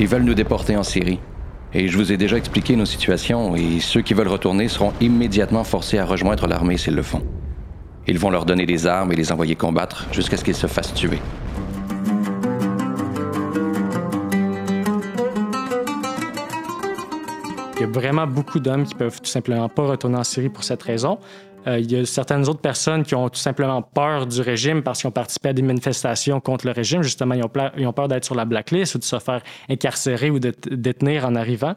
Ils 0.00 0.06
veulent 0.06 0.22
nous 0.22 0.34
déporter 0.34 0.76
en 0.76 0.84
Syrie. 0.84 1.18
Et 1.74 1.88
je 1.88 1.96
vous 1.98 2.12
ai 2.12 2.16
déjà 2.16 2.38
expliqué 2.38 2.76
nos 2.76 2.86
situations 2.86 3.54
et 3.54 3.80
ceux 3.80 4.00
qui 4.00 4.14
veulent 4.14 4.28
retourner 4.28 4.68
seront 4.68 4.94
immédiatement 5.00 5.64
forcés 5.64 5.98
à 5.98 6.06
rejoindre 6.06 6.46
l'armée 6.46 6.78
s'ils 6.78 6.94
le 6.94 7.02
font. 7.02 7.22
Ils 8.06 8.18
vont 8.18 8.30
leur 8.30 8.46
donner 8.46 8.64
des 8.64 8.86
armes 8.86 9.12
et 9.12 9.16
les 9.16 9.32
envoyer 9.32 9.54
combattre 9.54 10.06
jusqu'à 10.12 10.38
ce 10.38 10.44
qu'ils 10.44 10.54
se 10.54 10.66
fassent 10.66 10.94
tuer. 10.94 11.18
Il 17.76 17.82
y 17.82 17.84
a 17.84 17.86
vraiment 17.86 18.26
beaucoup 18.26 18.58
d'hommes 18.58 18.84
qui 18.84 18.94
peuvent 18.94 19.20
tout 19.20 19.30
simplement 19.30 19.68
pas 19.68 19.82
retourner 19.82 20.16
en 20.16 20.24
Syrie 20.24 20.48
pour 20.48 20.64
cette 20.64 20.82
raison. 20.82 21.18
Euh, 21.66 21.78
il 21.78 21.90
y 21.90 21.96
a 21.96 22.04
certaines 22.06 22.48
autres 22.48 22.60
personnes 22.60 23.02
qui 23.02 23.14
ont 23.14 23.28
tout 23.28 23.38
simplement 23.38 23.82
peur 23.82 24.26
du 24.26 24.40
régime 24.40 24.82
parce 24.82 25.00
qu'ils 25.00 25.08
ont 25.08 25.12
participé 25.12 25.50
à 25.50 25.52
des 25.52 25.62
manifestations 25.62 26.40
contre 26.40 26.66
le 26.66 26.72
régime. 26.72 27.02
Justement, 27.02 27.34
ils 27.34 27.44
ont, 27.86 27.92
peur 27.92 28.08
d'être 28.08 28.24
sur 28.24 28.34
la 28.34 28.44
blacklist 28.44 28.94
ou 28.94 28.98
de 28.98 29.04
se 29.04 29.18
faire 29.18 29.42
incarcérer 29.68 30.30
ou 30.30 30.38
de 30.38 30.52
détenir 30.70 31.26
en 31.26 31.34
arrivant. 31.34 31.74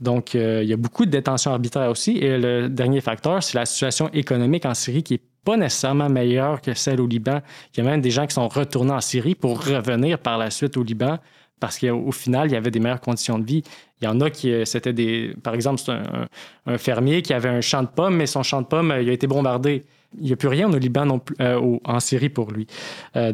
Donc, 0.00 0.34
euh, 0.34 0.62
il 0.62 0.68
y 0.68 0.72
a 0.72 0.76
beaucoup 0.76 1.04
de 1.04 1.10
détentions 1.10 1.50
arbitraires 1.50 1.90
aussi. 1.90 2.18
Et 2.18 2.38
le 2.38 2.68
dernier 2.68 3.00
facteur, 3.00 3.42
c'est 3.42 3.58
la 3.58 3.66
situation 3.66 4.08
économique 4.12 4.64
en 4.64 4.74
Syrie 4.74 5.02
qui 5.02 5.14
est 5.14 5.22
pas 5.44 5.56
nécessairement 5.56 6.08
meilleure 6.08 6.60
que 6.60 6.74
celle 6.74 7.00
au 7.00 7.06
Liban. 7.06 7.40
Il 7.74 7.82
y 7.82 7.86
a 7.86 7.90
même 7.90 8.00
des 8.00 8.10
gens 8.10 8.26
qui 8.26 8.34
sont 8.34 8.48
retournés 8.48 8.92
en 8.92 9.00
Syrie 9.00 9.34
pour 9.34 9.64
revenir 9.64 10.18
par 10.18 10.38
la 10.38 10.50
suite 10.50 10.76
au 10.76 10.82
Liban 10.82 11.18
parce 11.60 11.78
qu'au 11.78 12.12
final, 12.12 12.48
il 12.48 12.52
y 12.52 12.56
avait 12.56 12.70
des 12.70 12.80
meilleures 12.80 13.00
conditions 13.00 13.38
de 13.38 13.44
vie. 13.44 13.62
Il 14.00 14.04
y 14.04 14.08
en 14.08 14.20
a 14.20 14.30
qui, 14.30 14.52
euh, 14.52 14.64
c'était 14.64 14.92
des, 14.92 15.34
par 15.42 15.54
exemple, 15.54 15.80
c'est 15.84 15.92
un, 15.92 16.78
fermier 16.78 17.22
qui 17.22 17.32
avait 17.32 17.48
un 17.48 17.60
champ 17.60 17.82
de 17.82 17.88
pommes, 17.88 18.16
mais 18.16 18.26
son 18.26 18.42
champ 18.42 18.62
de 18.62 18.66
pommes, 18.66 18.90
euh, 18.90 19.02
il 19.02 19.08
a 19.08 19.12
été 19.12 19.26
bombardé. 19.26 19.84
Il 20.18 20.26
n'y 20.26 20.32
a 20.32 20.36
plus 20.36 20.48
rien 20.48 20.72
au 20.72 20.78
Liban 20.78 21.04
non 21.04 21.18
plus, 21.18 21.36
euh, 21.40 21.78
en 21.84 22.00
Syrie 22.00 22.30
pour 22.30 22.50
lui. 22.50 22.66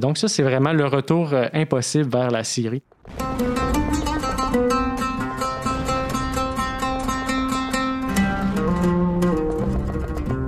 donc 0.00 0.18
ça, 0.18 0.26
c'est 0.26 0.42
vraiment 0.42 0.72
le 0.72 0.86
retour 0.86 1.32
impossible 1.52 2.10
vers 2.10 2.32
la 2.32 2.42
Syrie. 2.42 2.82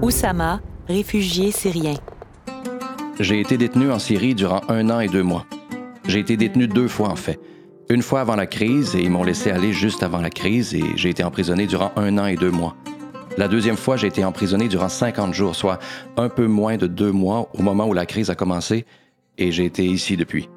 Oussama, 0.02 0.60
réfugié 0.88 1.52
syrien. 1.52 1.94
J'ai 3.20 3.40
été 3.40 3.56
détenu 3.56 3.90
en 3.90 3.98
Syrie 3.98 4.34
durant 4.34 4.62
un 4.68 4.90
an 4.90 5.00
et 5.00 5.08
deux 5.08 5.22
mois. 5.22 5.46
J'ai 6.06 6.20
été 6.20 6.36
détenu 6.36 6.68
deux 6.68 6.88
fois 6.88 7.08
en 7.08 7.16
fait. 7.16 7.40
Une 7.88 8.02
fois 8.02 8.20
avant 8.20 8.34
la 8.34 8.46
crise, 8.46 8.96
et 8.96 9.00
ils 9.00 9.10
m'ont 9.10 9.22
laissé 9.22 9.52
aller 9.52 9.72
juste 9.72 10.02
avant 10.02 10.20
la 10.20 10.30
crise, 10.30 10.74
et 10.74 10.82
j'ai 10.96 11.10
été 11.10 11.22
emprisonné 11.22 11.66
durant 11.66 11.92
un 11.94 12.18
an 12.18 12.26
et 12.26 12.34
deux 12.34 12.50
mois. 12.50 12.74
La 13.38 13.46
deuxième 13.46 13.76
fois, 13.76 13.96
j'ai 13.96 14.08
été 14.08 14.24
emprisonné 14.24 14.66
durant 14.66 14.88
50 14.88 15.32
jours, 15.32 15.54
soit 15.54 15.78
un 16.16 16.28
peu 16.28 16.48
moins 16.48 16.78
de 16.78 16.88
deux 16.88 17.12
mois 17.12 17.48
au 17.54 17.62
moment 17.62 17.86
où 17.86 17.92
la 17.92 18.04
crise 18.04 18.28
a 18.28 18.34
commencé, 18.34 18.86
et 19.38 19.52
j'ai 19.52 19.64
été 19.64 19.84
ici 19.84 20.16
depuis. 20.16 20.48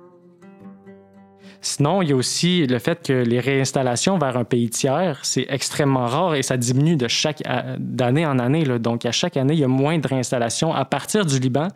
Sinon, 1.61 2.01
il 2.01 2.09
y 2.09 2.13
a 2.13 2.15
aussi 2.15 2.65
le 2.65 2.79
fait 2.79 3.05
que 3.05 3.13
les 3.13 3.39
réinstallations 3.39 4.17
vers 4.17 4.35
un 4.35 4.45
pays 4.45 4.71
tiers, 4.71 5.19
c'est 5.21 5.45
extrêmement 5.49 6.07
rare 6.07 6.33
et 6.33 6.41
ça 6.41 6.57
diminue 6.57 6.95
de 6.95 7.07
chaque 7.07 7.43
d'année 7.77 8.25
en 8.25 8.39
année. 8.39 8.63
Donc, 8.79 9.05
à 9.05 9.11
chaque 9.11 9.37
année, 9.37 9.53
il 9.53 9.59
y 9.59 9.65
a 9.65 9.67
moins 9.67 9.99
de 9.99 10.07
réinstallations 10.07 10.73
à 10.73 10.85
partir 10.85 11.25
du 11.25 11.37
Liban 11.37 11.67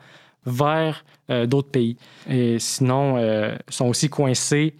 vers 0.46 1.04
euh, 1.30 1.46
d'autres 1.46 1.70
pays. 1.70 1.98
Et 2.30 2.58
sinon, 2.60 3.18
euh, 3.18 3.56
ils 3.68 3.74
sont 3.74 3.88
aussi 3.88 4.10
coincés 4.10 4.74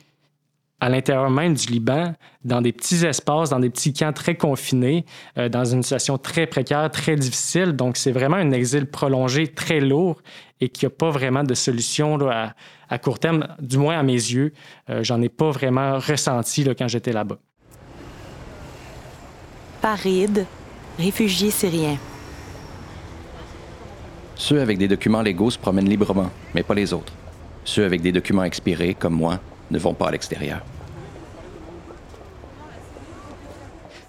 à 0.84 0.90
l'intérieur 0.90 1.30
même 1.30 1.54
du 1.54 1.68
Liban, 1.68 2.14
dans 2.44 2.62
des 2.62 2.74
petits 2.74 3.06
espaces, 3.06 3.52
dans 3.52 3.62
des 3.62 3.70
petits 3.70 3.94
camps 3.94 4.12
très 4.12 4.36
confinés, 4.36 5.06
euh, 5.38 5.48
dans 5.48 5.64
une 5.64 5.82
situation 5.82 6.18
très 6.18 6.46
précaire, 6.46 6.92
très 6.92 7.16
difficile. 7.16 7.72
Donc, 7.72 7.96
c'est 7.96 8.12
vraiment 8.12 8.36
un 8.36 8.52
exil 8.52 8.88
prolongé, 8.88 9.48
très 9.48 9.80
lourd 9.80 10.22
et 10.60 10.68
qui 10.68 10.84
n'a 10.84 10.90
pas 10.90 11.10
vraiment 11.10 11.46
de 11.46 11.54
solution 11.54 12.18
là, 12.18 12.54
à, 12.90 12.98
court 13.00 13.18
terme, 13.18 13.48
du 13.62 13.78
moins 13.78 13.98
à 13.98 14.04
mes 14.04 14.12
yeux. 14.12 14.52
Euh, 14.90 15.06
j'en 15.06 15.22
ai 15.22 15.30
pas 15.30 15.52
vraiment 15.52 16.00
ressenti 16.00 16.66
là, 16.66 16.76
quand 16.76 16.90
j'étais 16.90 17.14
là-bas. 17.14 17.38
Paride, 19.82 20.46
réfugié 21.00 21.50
syrien. 21.50 21.98
Ceux 24.36 24.60
avec 24.60 24.78
des 24.78 24.90
documents 24.90 25.22
légaux 25.22 25.50
se 25.50 25.58
promènent 25.58 25.88
librement, 25.88 26.30
mais 26.54 26.64
pas 26.64 26.74
les 26.74 26.92
autres. 26.92 27.14
Ceux 27.64 27.86
avec 27.86 28.02
des 28.02 28.12
documents 28.12 28.44
expirés, 28.44 28.96
comme 28.96 29.14
moi, 29.14 29.40
ne 29.72 29.80
vont 29.80 29.94
pas 29.94 30.10
à 30.10 30.12
l'extérieur. 30.12 30.62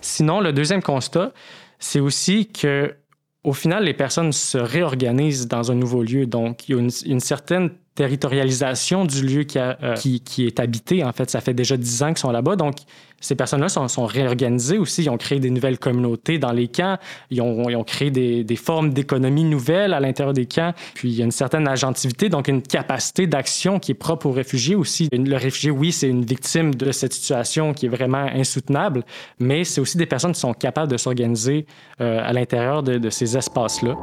Sinon, 0.05 0.41
le 0.41 0.53
deuxième 0.53 0.83
constat, 0.83 1.33
c'est 1.79 2.01
aussi 2.01 2.47
que 2.47 2.95
au 3.43 3.53
final, 3.53 3.85
les 3.85 3.95
personnes 3.95 4.33
se 4.33 4.57
réorganisent 4.57 5.49
dans 5.49 5.71
un 5.71 5.75
nouveau 5.75 6.03
lieu. 6.03 6.27
Donc, 6.27 6.67
il 6.69 6.75
y 6.75 6.79
a 6.79 6.81
une, 6.81 6.91
une 7.05 7.21
certaine 7.21 7.71
territorialisation 7.95 9.05
du 9.05 9.25
lieu 9.25 9.45
qui, 9.45 9.59
euh, 9.59 9.95
qui, 9.95 10.21
qui, 10.21 10.47
est 10.47 10.59
habité. 10.59 11.05
En 11.05 11.13
fait, 11.13 11.31
ça 11.31 11.41
fait 11.41 11.55
déjà 11.55 11.77
dix 11.77 12.03
ans 12.03 12.09
qu'ils 12.09 12.19
sont 12.19 12.33
là-bas. 12.33 12.57
Donc, 12.57 12.77
ces 13.21 13.37
personnes-là 13.37 13.69
sont, 13.69 13.87
sont, 13.89 14.05
réorganisées 14.05 14.79
aussi. 14.79 15.05
Ils 15.05 15.11
ont 15.11 15.17
créé 15.17 15.39
des 15.39 15.51
nouvelles 15.51 15.79
communautés 15.79 16.39
dans 16.39 16.53
les 16.53 16.69
camps. 16.69 16.99
Ils 17.31 17.41
ont, 17.41 17.69
ils 17.71 17.77
ont 17.77 17.85
créé 17.85 18.11
des, 18.11 18.45
des 18.45 18.57
formes 18.57 18.93
d'économie 18.93 19.45
nouvelles 19.45 19.95
à 19.95 20.01
l'intérieur 20.01 20.35
des 20.35 20.47
camps. 20.47 20.75
Puis, 20.95 21.11
il 21.11 21.15
y 21.15 21.23
a 21.23 21.25
une 21.25 21.31
certaine 21.31 21.69
agentivité, 21.69 22.29
donc 22.29 22.49
une 22.49 22.63
capacité 22.63 23.27
d'action 23.27 23.79
qui 23.79 23.93
est 23.93 23.95
propre 23.95 24.27
aux 24.27 24.33
réfugiés 24.33 24.75
aussi. 24.75 25.09
Le 25.13 25.37
réfugié, 25.37 25.71
oui, 25.71 25.93
c'est 25.93 26.09
une 26.09 26.25
victime 26.25 26.75
de 26.75 26.91
cette 26.93 27.13
situation 27.13 27.73
qui 27.73 27.87
est 27.87 27.91
vraiment 27.91 28.27
insoutenable, 28.35 29.05
mais 29.39 29.65
c'est 29.65 29.81
aussi 29.81 29.97
des 29.97 30.07
personnes 30.07 30.33
qui 30.33 30.41
sont 30.41 30.53
capables 30.53 30.91
de 30.91 30.97
s'organiser 30.97 31.67
euh, 32.01 32.21
à 32.23 32.33
l'intérieur 32.33 32.83
de, 32.83 32.99
de 32.99 33.11
ces 33.11 33.37
espaces-là. 33.37 33.97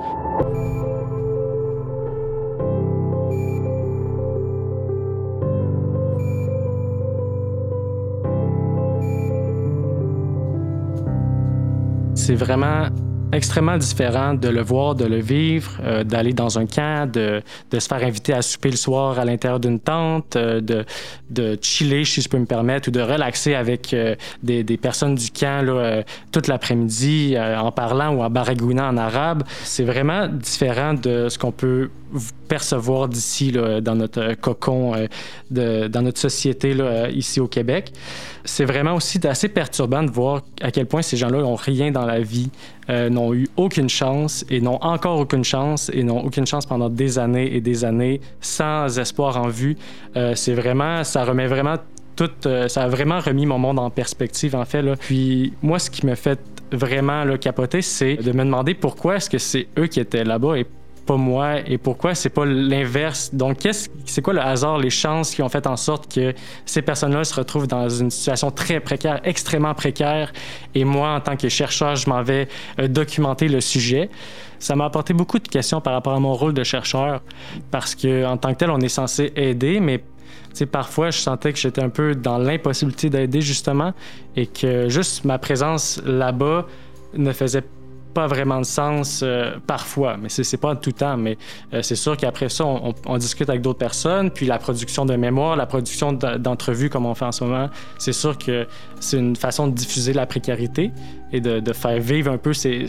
C'est 12.32 12.38
vraiment 12.38 12.88
extrêmement 13.34 13.78
différent 13.78 14.36
de 14.36 14.48
le 14.48 14.62
voir, 14.62 14.96
de 14.96 15.04
le 15.04 15.20
vivre, 15.20 15.70
euh, 15.84 16.06
d'aller 16.06 16.32
dans 16.32 16.58
un 16.58 16.66
camp, 16.66 17.12
de, 17.12 17.42
se 17.78 17.88
faire 17.90 18.04
inviter 18.06 18.32
à 18.32 18.42
souper 18.42 18.72
le 18.72 18.78
soir 18.78 19.20
à 19.20 19.26
l'intérieur 19.26 19.60
d'une 19.60 19.82
tente, 19.82 20.38
euh, 20.38 20.62
de, 20.62 21.58
chiller, 21.62 22.06
si 22.06 22.22
je 22.22 22.30
peux 22.30 22.38
me 22.38 22.46
permettre, 22.46 22.88
ou 22.88 22.92
de 22.92 23.02
relaxer 23.02 23.54
avec 23.54 23.94
euh, 23.94 24.16
des, 24.44 24.64
des, 24.64 24.78
personnes 24.78 25.16
du 25.16 25.30
camp 25.30 25.62
là, 25.66 26.04
toute 26.32 26.48
l'après-midi 26.48 27.36
en 27.38 27.72
parlant 27.74 28.16
ou 28.16 28.22
en 28.22 28.30
baragouinant 28.30 28.88
en 28.88 28.96
arabe. 28.96 29.44
C'est 29.64 29.84
vraiment 29.84 30.30
différent 30.30 30.94
de 30.94 31.28
ce 31.28 31.38
qu'on 31.38 31.52
peut 31.52 31.90
percevoir 32.48 33.08
d'ici 33.08 33.52
dans 33.52 33.96
notre 33.96 34.34
cocon, 34.36 34.94
de, 35.50 35.88
dans 35.88 36.02
notre 36.02 36.20
société 36.20 36.74
là, 36.74 37.10
ici 37.10 37.40
au 37.40 37.48
Québec. 37.48 37.92
C'est 38.44 38.66
vraiment 38.66 38.96
aussi 38.96 39.26
assez 39.28 39.48
perturbant 39.50 40.04
de 40.04 40.12
voir 40.12 40.42
à 40.62 40.72
quel 40.72 40.88
point 40.88 41.02
ces 41.02 41.16
gens-là 41.16 41.42
n'ont 41.42 41.56
rien 41.56 41.92
dans 41.92 42.06
la 42.06 42.20
vie, 42.20 42.50
n'ont 42.90 43.34
eu 43.34 43.48
aucune 43.56 43.90
chance 43.90 44.44
et 44.50 44.60
n'ont 44.62 44.82
encore 44.82 45.20
aucune 45.20 45.44
chance 45.44 45.90
et 45.94 46.04
n'ont 46.04 46.24
aucune 46.24 46.46
chance 46.46 46.66
pendant 46.66 46.90
des 46.90 47.20
années 47.20 47.56
et 47.56 47.62
des 47.62 47.86
années 47.86 48.22
sans 48.42 49.00
espoir 49.00 49.38
en 49.38 49.48
vue. 49.48 49.78
Euh, 50.16 50.36
c'est 50.36 50.54
vraiment, 50.54 51.04
ça 51.04 51.24
remet 51.24 51.48
vraiment 51.48 51.76
tout, 52.16 52.30
euh, 52.46 52.68
ça 52.68 52.84
a 52.84 52.88
vraiment 52.88 53.20
remis 53.20 53.46
mon 53.46 53.58
monde 53.58 53.80
en 53.80 53.90
perspective 53.90 54.56
en 54.56 54.66
fait. 54.66 54.82
Là. 54.82 54.96
Puis 54.96 55.54
moi, 55.62 55.80
ce 55.80 55.90
qui 55.90 56.06
me 56.06 56.16
fait 56.16 56.40
vraiment 56.72 57.24
le 57.24 57.38
capoter, 57.38 57.82
c'est 57.82 58.16
de 58.16 58.32
me 58.32 58.44
demander 58.44 58.74
pourquoi 58.74 59.18
est-ce 59.18 59.30
que 59.30 59.38
c'est 59.38 59.68
eux 59.78 59.88
qui 59.88 60.00
étaient 60.00 60.24
là-bas 60.24 60.58
et 60.58 60.66
pas 61.06 61.18
moi 61.18 61.60
et 61.66 61.78
pourquoi 61.78 62.16
c'est 62.16 62.30
pas 62.30 62.46
l'inverse? 62.46 63.30
Donc, 63.34 63.60
qu'est-ce, 63.60 63.90
c'est 64.06 64.22
quoi 64.22 64.34
le 64.34 64.42
hasard, 64.42 64.78
les 64.78 64.90
chances 64.90 65.34
qui 65.36 65.42
ont 65.42 65.50
fait 65.50 65.68
en 65.68 65.78
sorte 65.78 66.14
que 66.14 66.34
ces 66.66 66.82
personnes-là 66.82 67.24
se 67.24 67.34
retrouvent 67.34 67.68
dans 67.68 67.90
une 67.90 68.12
situation 68.12 68.52
très 68.52 68.80
précaire, 68.80 69.20
extrêmement 69.24 69.74
précaire, 69.74 70.32
et 70.76 70.84
moi, 70.84 71.16
en 71.16 71.20
tant 71.20 71.36
que 71.36 71.50
chercheur, 71.50 71.96
je 71.96 72.10
m'en 72.10 72.24
vais 72.24 72.48
euh, 72.80 72.88
documenter 72.88 73.48
le 73.48 73.62
sujet. 73.62 74.10
Ça 74.60 74.76
m'a 74.76 74.86
apporté 74.86 75.14
beaucoup 75.14 75.40
de 75.40 75.48
questions 75.48 75.82
par 75.82 75.94
rapport 75.94 76.14
à 76.14 76.20
mon 76.20 76.34
rôle 76.34 76.54
de 76.54 76.64
chercheur, 76.64 77.22
parce 77.72 77.96
que 77.96 78.26
en 78.26 78.38
tant 78.38 78.54
que 78.54 78.60
tel, 78.60 78.70
on 78.70 78.80
est 78.80 78.90
censé 78.90 79.34
aider, 79.36 79.80
mais 79.80 80.04
sais, 80.54 80.66
parfois, 80.66 81.12
je 81.12 81.20
sentais 81.20 81.54
que 81.54 81.60
j'étais 81.60 81.82
un 81.82 81.90
peu 81.90 82.16
dans 82.16 82.38
l'impossibilité 82.38 83.10
d'aider, 83.10 83.42
justement, 83.42 83.94
et 84.36 84.48
que 84.48 84.90
juste 84.90 85.26
ma 85.26 85.38
présence 85.38 86.02
là-bas 86.06 86.66
ne 87.14 87.32
faisait 87.32 87.64
pas 88.14 88.28
vraiment 88.28 88.60
de 88.60 88.66
sens 88.66 89.22
euh, 89.24 89.56
parfois, 89.68 90.18
mais 90.18 90.30
c'est 90.30 90.58
pas 90.58 90.76
tout 90.76 90.90
le 90.90 90.96
temps. 90.96 91.18
Mais 91.18 91.38
euh, 91.74 91.82
c'est 91.82 91.96
sûr 91.96 92.18
qu'après 92.18 92.50
ça, 92.50 92.66
on, 92.66 93.18
discute 93.18 93.50
avec 93.50 93.62
d'autres 93.62 93.80
personnes, 93.80 94.32
puis 94.32 94.46
la 94.46 94.58
production 94.58 95.06
de 95.06 95.16
mémoire, 95.16 95.56
la 95.56 95.66
production 95.66 96.14
d'entrevues 96.14 96.90
comme 96.90 97.06
on 97.06 97.14
fait 97.14 97.26
en 97.26 97.32
ce 97.32 97.44
moment, 97.44 97.70
c'est 97.98 98.14
sûr 98.14 98.38
que 98.38 98.68
c'est 99.00 99.18
une 99.18 99.36
façon 99.36 99.68
de 99.68 99.74
diffuser 99.74 100.14
la 100.14 100.26
précarité 100.26 100.92
et 101.32 101.40
de, 101.40 101.74
faire 101.74 102.00
vivre 102.00 102.32
un 102.32 102.38
peu 102.38 102.54
ces, 102.54 102.88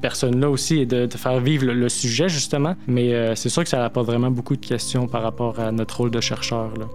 personnes-là 0.00 0.50
aussi 0.50 0.80
et 0.80 0.86
de, 0.86 1.08
faire 1.16 1.40
vivre 1.40 1.66
le, 1.66 1.88
sujet 1.88 2.28
justement. 2.28 2.74
Mais 2.86 3.14
euh, 3.14 3.34
c'est 3.34 3.48
sûr 3.48 3.62
que 3.62 3.68
ça 3.68 3.84
apporte 3.84 4.06
vraiment 4.06 4.30
beaucoup 4.30 4.56
de 4.56 4.64
questions 4.64 5.06
par 5.06 5.22
rapport 5.22 5.60
à 5.60 5.70
notre 5.70 5.98
rôle 5.98 6.10
de 6.10 6.20
chercheur. 6.20 6.70
Là. 6.78 6.86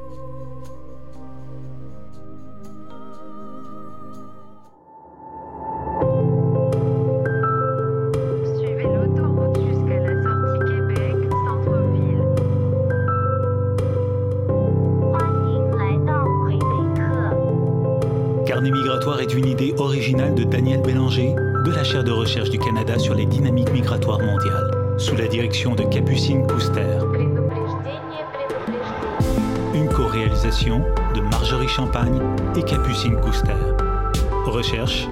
La 25.19 25.27
direction 25.27 25.75
de 25.75 25.83
Capucine 25.83 26.47
Couster. 26.47 26.97
Une 29.73 29.89
co-réalisation 29.89 30.81
de 31.13 31.19
Marjorie 31.19 31.67
Champagne 31.67 32.21
et 32.55 32.63
Capucine 32.63 33.19
Couster. 33.19 33.51
Recherche 34.45 35.09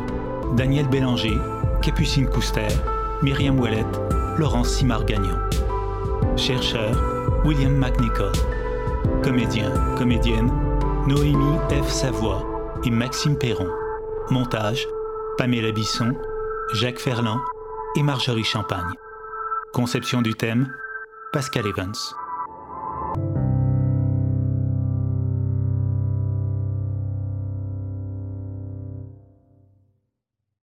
Daniel 0.56 0.88
Bélanger, 0.88 1.38
Capucine 1.82 2.26
Couster, 2.30 2.70
Myriam 3.22 3.60
Ouellette, 3.60 4.00
Laurence 4.38 4.70
Simard-Gagnon. 4.70 5.40
Chercheur 6.38 6.96
William 7.44 7.76
McNichol. 7.76 8.32
Comédien, 9.22 9.74
comédienne 9.98 10.50
Noémie 11.06 11.60
F. 11.84 11.90
Savoie 11.90 12.46
et 12.86 12.92
Maxime 12.92 13.38
Perron. 13.38 13.68
Montage 14.30 14.88
Pamela 15.38 15.74
Bisson, 15.74 16.14
Jacques 16.72 17.00
Ferland 17.00 17.40
et 17.98 18.04
Marjorie 18.04 18.46
Champagne. 18.46 18.94
Conception 19.74 20.22
du 20.22 20.34
thème 20.34 20.74
Pascal 21.32 21.68
Evans. 21.68 21.94